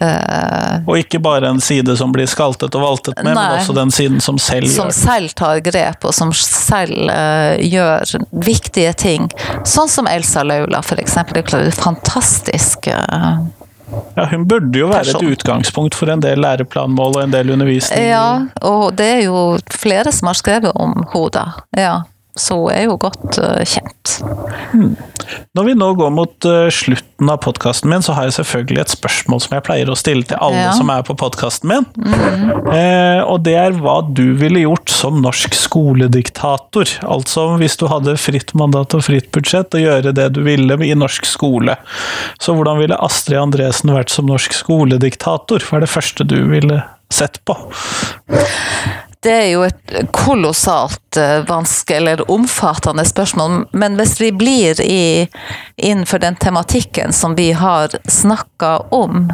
Uh, 0.00 0.80
og 0.88 0.96
ikke 0.98 1.20
bare 1.20 1.50
en 1.52 1.60
side 1.60 1.92
som 2.00 2.12
blir 2.14 2.26
skaltet 2.26 2.72
og 2.74 2.82
valtet 2.82 3.18
med, 3.18 3.34
nei, 3.36 3.42
men 3.50 3.58
også 3.60 3.74
den 3.76 3.92
siden 3.92 4.22
som 4.24 4.38
selv 4.40 4.64
som 4.66 4.88
gjør 4.88 4.94
Som 4.94 4.94
selv 4.96 5.34
tar 5.36 5.60
grep, 5.66 6.06
og 6.08 6.14
som 6.16 6.32
selv 6.36 7.10
uh, 7.12 7.60
gjør 7.60 8.16
viktige 8.32 8.94
ting. 8.96 9.28
Sånn 9.68 9.92
som 9.92 10.08
Elsa 10.10 10.42
Laula, 10.46 10.80
for 10.86 11.00
eksempel. 11.02 11.44
Fantastisk. 11.76 12.88
Uh, 12.88 13.44
ja, 14.16 14.26
Hun 14.30 14.46
burde 14.48 14.78
jo 14.78 14.86
være 14.90 15.04
person. 15.04 15.24
et 15.26 15.36
utgangspunkt 15.36 15.94
for 15.98 16.12
en 16.12 16.22
del 16.22 16.40
læreplanmål 16.42 17.16
og 17.16 17.24
en 17.24 17.32
del 17.34 17.50
undervisning. 17.50 18.06
Ja, 18.08 18.46
og 18.62 18.96
det 18.98 19.06
er 19.06 19.22
jo 19.26 19.58
flere 19.70 20.12
som 20.12 20.30
har 20.32 20.38
skrevet 20.38 20.72
om 20.74 21.04
henne. 21.14 21.46
Ja 21.76 22.00
så 22.38 22.56
er 22.72 22.86
jo 22.86 22.96
godt 23.00 23.36
uh, 23.42 23.60
kjent. 23.68 24.14
Hmm. 24.72 24.94
Når 25.56 25.66
vi 25.68 25.74
nå 25.76 25.88
går 25.98 26.12
mot 26.14 26.46
uh, 26.48 26.70
slutten 26.72 27.28
av 27.28 27.42
podkasten 27.44 27.90
min, 27.92 28.04
så 28.04 28.16
har 28.16 28.28
jeg 28.28 28.38
selvfølgelig 28.38 28.80
et 28.82 28.94
spørsmål 28.94 29.42
som 29.44 29.56
jeg 29.56 29.64
pleier 29.66 29.92
å 29.92 29.96
stille 29.98 30.24
til 30.28 30.40
alle 30.40 30.62
ja. 30.64 30.72
som 30.76 30.88
er 30.92 31.04
på 31.06 31.16
podkasten 31.20 31.68
min. 31.70 31.86
Mm. 31.92 32.72
Eh, 32.72 33.20
og 33.20 33.44
det 33.46 33.54
er 33.60 33.76
hva 33.82 33.98
du 34.08 34.32
ville 34.40 34.64
gjort 34.64 34.90
som 34.92 35.20
norsk 35.22 35.54
skolediktator. 35.54 36.96
Altså 37.04 37.46
hvis 37.60 37.76
du 37.80 37.86
hadde 37.92 38.16
fritt 38.20 38.54
mandat 38.58 38.96
og 38.96 39.04
fritt 39.06 39.30
budsjett 39.34 39.76
og 39.76 39.84
gjøre 39.84 40.14
det 40.16 40.30
du 40.36 40.42
ville 40.46 40.78
i 40.82 40.96
norsk 40.98 41.28
skole. 41.28 41.76
Så 42.42 42.56
hvordan 42.56 42.80
ville 42.82 42.98
Astrid 43.04 43.40
Andresen 43.42 43.94
vært 43.94 44.12
som 44.14 44.28
norsk 44.30 44.56
skolediktator? 44.56 45.62
Hva 45.62 45.78
er 45.78 45.86
det 45.86 45.94
første 45.94 46.26
du 46.26 46.38
ville 46.50 46.82
sett 47.12 47.42
på? 47.46 47.56
Det 49.22 49.32
er 49.32 49.48
jo 49.52 49.62
et 49.62 49.92
kolossalt 50.10 51.16
eh, 51.16 51.44
vanskelig 51.46 51.96
eller 51.96 52.30
omfattende 52.30 53.04
spørsmål. 53.06 53.66
Men 53.72 53.94
hvis 53.96 54.16
vi 54.20 54.32
blir 54.32 54.80
i, 54.80 55.28
innenfor 55.76 56.18
den 56.18 56.36
tematikken 56.36 57.12
som 57.12 57.36
vi 57.38 57.52
har 57.52 57.94
snakka 58.08 58.78
om, 58.90 59.32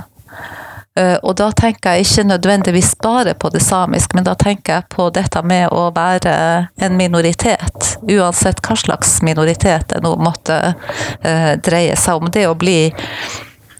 eh, 0.99 1.15
og 1.23 1.39
da 1.41 1.49
tenker 1.57 1.97
jeg 1.97 2.05
ikke 2.05 2.27
nødvendigvis 2.29 2.93
bare 3.01 3.33
på 3.35 3.49
det 3.49 3.65
samiske, 3.65 4.13
men 4.13 4.29
da 4.29 4.37
tenker 4.37 4.75
jeg 4.75 4.89
på 4.93 5.09
dette 5.09 5.43
med 5.43 5.73
å 5.73 5.89
være 5.97 6.37
en 6.77 7.01
minoritet. 7.01 7.97
Uansett 8.05 8.61
hva 8.61 8.77
slags 8.77 9.23
minoritet 9.25 9.89
det 9.89 10.05
nå 10.05 10.13
måtte 10.21 10.61
uh, 11.25 11.53
dreie 11.65 11.97
seg 11.97 12.21
om. 12.21 12.29
Det 12.29 12.45
å 12.45 12.55
bli 12.59 12.93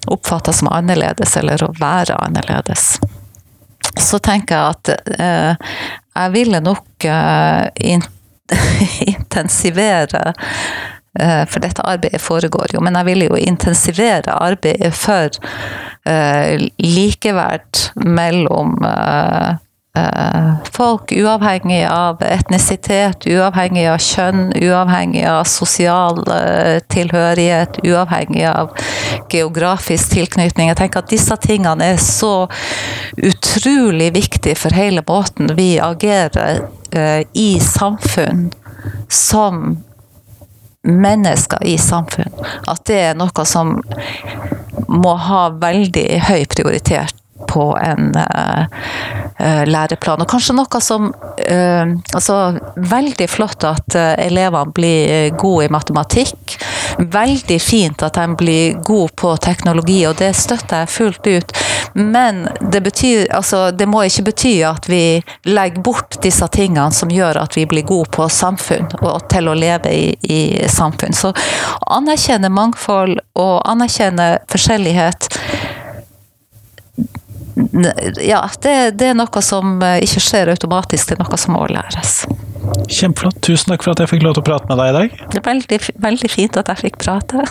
oppfatta 0.09 0.57
som 0.57 0.73
annerledes, 0.73 1.37
eller 1.37 1.69
å 1.69 1.75
være 1.77 2.17
annerledes 2.17 2.95
så 4.03 4.21
tenker 4.23 4.57
jeg 4.57 4.75
at 4.75 5.19
eh, 5.19 5.75
jeg 6.19 6.35
ville 6.35 6.61
nok 6.65 7.07
eh, 7.07 7.69
in 7.95 8.03
intensivere 9.13 10.33
eh, 11.21 11.45
For 11.51 11.61
dette 11.61 11.85
arbeidet 11.85 12.23
foregår 12.25 12.73
jo, 12.75 12.83
men 12.85 12.97
jeg 12.97 13.09
ville 13.11 13.29
jo 13.29 13.41
intensivere 13.41 14.39
arbeidet 14.41 14.95
for 14.97 15.29
eh, 16.09 16.57
likeverd 16.81 17.85
mellom 18.07 18.79
eh, 18.89 19.59
Eh, 19.99 20.55
folk, 20.73 21.13
uavhengig 21.13 21.87
av 21.91 22.23
etnisitet, 22.23 23.27
uavhengig 23.27 23.87
av 23.89 24.03
kjønn, 24.03 24.51
uavhengig 24.55 25.25
av 25.27 25.47
sosial 25.49 26.21
tilhørighet, 26.93 27.81
uavhengig 27.87 28.45
av 28.51 28.75
geografisk 29.31 30.15
tilknytning. 30.15 30.71
Jeg 30.71 30.79
tenker 30.81 31.03
at 31.03 31.13
disse 31.13 31.37
tingene 31.43 31.93
er 31.95 32.01
så 32.03 32.49
utrolig 33.17 34.13
viktige 34.17 34.59
for 34.59 34.77
hele 34.77 35.05
måten 35.09 35.53
vi 35.59 35.77
agerer 35.83 36.65
eh, 36.93 37.23
i 37.35 37.51
samfunn 37.63 38.49
som 39.09 39.79
mennesker 40.89 41.65
i 41.67 41.77
samfunn. 41.79 42.33
At 42.71 42.85
det 42.89 43.01
er 43.11 43.19
noe 43.19 43.47
som 43.49 43.79
må 44.89 45.15
ha 45.21 45.49
veldig 45.61 46.09
høy 46.29 46.45
prioritet 46.49 47.18
på 47.49 47.71
en 47.81 48.13
uh, 48.17 49.65
læreplan. 49.69 50.23
Og 50.25 50.31
kanskje 50.31 50.57
noe 50.59 50.83
som 50.85 51.11
uh, 51.13 51.95
Altså, 52.15 52.37
veldig 52.77 53.27
flott 53.31 53.65
at 53.67 53.95
elevene 53.97 54.75
blir 54.75 55.37
gode 55.39 55.67
i 55.67 55.73
matematikk. 55.73 56.57
Veldig 56.99 57.59
fint 57.63 58.03
at 58.03 58.19
de 58.19 58.37
blir 58.39 58.79
gode 58.85 59.13
på 59.19 59.35
teknologi, 59.43 60.01
og 60.09 60.19
det 60.21 60.33
støtter 60.37 60.85
jeg 60.85 60.93
fullt 60.95 61.31
ut. 61.31 61.55
Men 61.99 62.49
det, 62.73 62.81
betyr, 62.81 63.27
altså, 63.35 63.71
det 63.71 63.89
må 63.89 64.03
ikke 64.07 64.29
bety 64.31 64.53
at 64.67 64.89
vi 64.91 65.21
legger 65.49 65.83
bort 65.83 66.19
disse 66.23 66.47
tingene 66.55 66.93
som 66.95 67.11
gjør 67.13 67.41
at 67.43 67.57
vi 67.57 67.67
blir 67.67 67.87
gode 67.89 68.11
på 68.15 68.29
samfunn, 68.33 68.91
og 69.01 69.29
til 69.33 69.51
å 69.51 69.57
leve 69.59 69.93
i, 69.93 70.13
i 70.23 70.69
samfunn. 70.71 71.17
Så 71.17 71.33
anerkjenne 71.87 72.51
mangfold 72.53 73.19
og 73.39 73.55
anerkjenne 73.69 74.31
forskjellighet 74.51 75.31
ja, 78.23 78.43
det, 78.63 78.75
det, 78.99 79.11
er 79.11 79.17
noe 79.19 79.43
som 79.45 79.79
eh, 79.83 79.99
ikke 80.07 80.23
skjer 80.23 80.53
automatisk, 80.55 81.11
det 81.11 81.19
er 81.19 81.25
noe 81.25 81.41
som 81.41 81.57
må 81.57 81.65
læres. 81.71 82.23
Kjempeflott. 82.87 83.41
Tusen 83.43 83.73
takk 83.73 83.87
for 83.87 83.95
at 83.95 84.03
jeg 84.05 84.13
fikk 84.13 84.27
lov 84.27 84.39
til 84.39 84.45
å 84.45 84.49
prate 84.51 84.71
med 84.71 84.81
deg 84.83 84.91
i 84.91 84.97
dag. 84.99 85.19
Det 85.33 85.41
er 85.41 85.47
veldig, 85.49 85.81
veldig 86.09 86.33
fint 86.33 86.61
at 86.61 86.71
jeg 86.73 86.85
fikk 86.87 87.01
prate. 87.03 87.47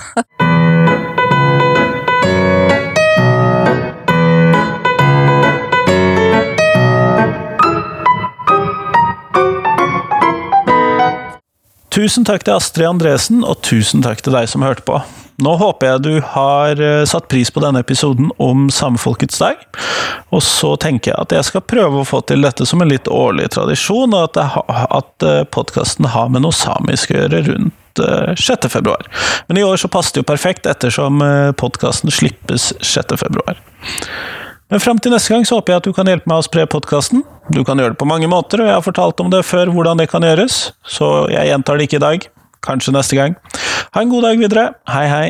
Tusen 11.98 12.28
takk 12.28 12.43
til 12.46 12.54
Astrid 12.54 12.86
Andresen, 12.86 13.41
og 13.41 13.63
tusen 13.65 14.04
takk 14.06 14.22
til 14.22 14.36
deg 14.38 14.46
som 14.52 14.62
hørte 14.62 14.86
på. 14.86 15.02
Nå 15.38 15.54
håper 15.62 15.91
jeg 15.91 16.02
du 16.02 16.13
har 16.34 16.80
eh, 16.82 17.04
satt 17.06 17.28
pris 17.30 17.52
på 17.54 17.62
denne 17.62 17.84
episoden 17.84 18.32
om 18.41 18.67
samefolkets 18.73 19.38
dag. 19.38 19.60
Og 20.34 20.41
så 20.43 20.71
tenker 20.82 21.12
jeg 21.12 21.19
at 21.21 21.36
jeg 21.36 21.47
skal 21.52 21.65
prøve 21.69 22.02
å 22.02 22.08
få 22.08 22.23
til 22.26 22.41
dette 22.41 22.65
som 22.65 22.82
en 22.82 22.89
litt 22.89 23.10
årlig 23.12 23.52
tradisjon, 23.54 24.15
og 24.17 24.32
at, 24.32 24.63
at 24.89 25.28
eh, 25.28 25.43
podkasten 25.54 26.10
har 26.15 26.32
med 26.34 26.41
noe 26.45 26.56
samisk 26.58 27.13
å 27.13 27.19
gjøre 27.21 27.43
rundt 27.52 28.02
6. 28.02 28.65
Eh. 28.78 29.21
Men 29.50 29.62
i 29.62 29.65
år 29.65 29.78
så 29.82 29.89
passer 29.93 30.17
det 30.17 30.23
jo 30.26 30.32
perfekt, 30.32 30.67
ettersom 30.69 31.21
podkasten 31.58 32.13
slippes 32.13 32.69
6. 32.86 33.15
februar. 33.17 33.62
Men 34.69 34.84
fram 34.84 35.00
til 35.02 35.13
neste 35.15 35.34
gang 35.34 35.45
så 35.47 35.58
håper 35.58 35.73
jeg 35.73 35.82
at 35.82 35.88
du 35.88 35.95
kan 35.95 36.10
hjelpe 36.10 36.30
meg 36.30 36.41
å 36.41 36.45
spre 36.45 36.65
podkasten. 36.69 37.23
Du 37.54 37.63
kan 37.65 37.80
gjøre 37.80 37.95
det 37.95 38.02
på 38.02 38.10
mange 38.10 38.30
måter, 38.30 38.62
og 38.62 38.69
jeg 38.69 38.76
har 38.76 38.86
fortalt 38.86 39.21
om 39.23 39.32
det 39.34 39.45
før 39.47 39.71
hvordan 39.73 40.02
det 40.02 40.10
kan 40.12 40.26
gjøres, 40.26 40.60
så 40.86 41.12
jeg 41.32 41.50
gjentar 41.50 41.80
det 41.80 41.88
ikke 41.88 42.02
i 42.02 42.06
dag. 42.06 42.28
Kanskje 42.67 42.91
neste 42.95 43.15
gang. 43.15 43.38
Ha 43.95 44.01
en 44.03 44.10
god 44.12 44.27
dag 44.27 44.39
videre. 44.41 44.69
Hei, 44.91 45.08
hei. 45.08 45.27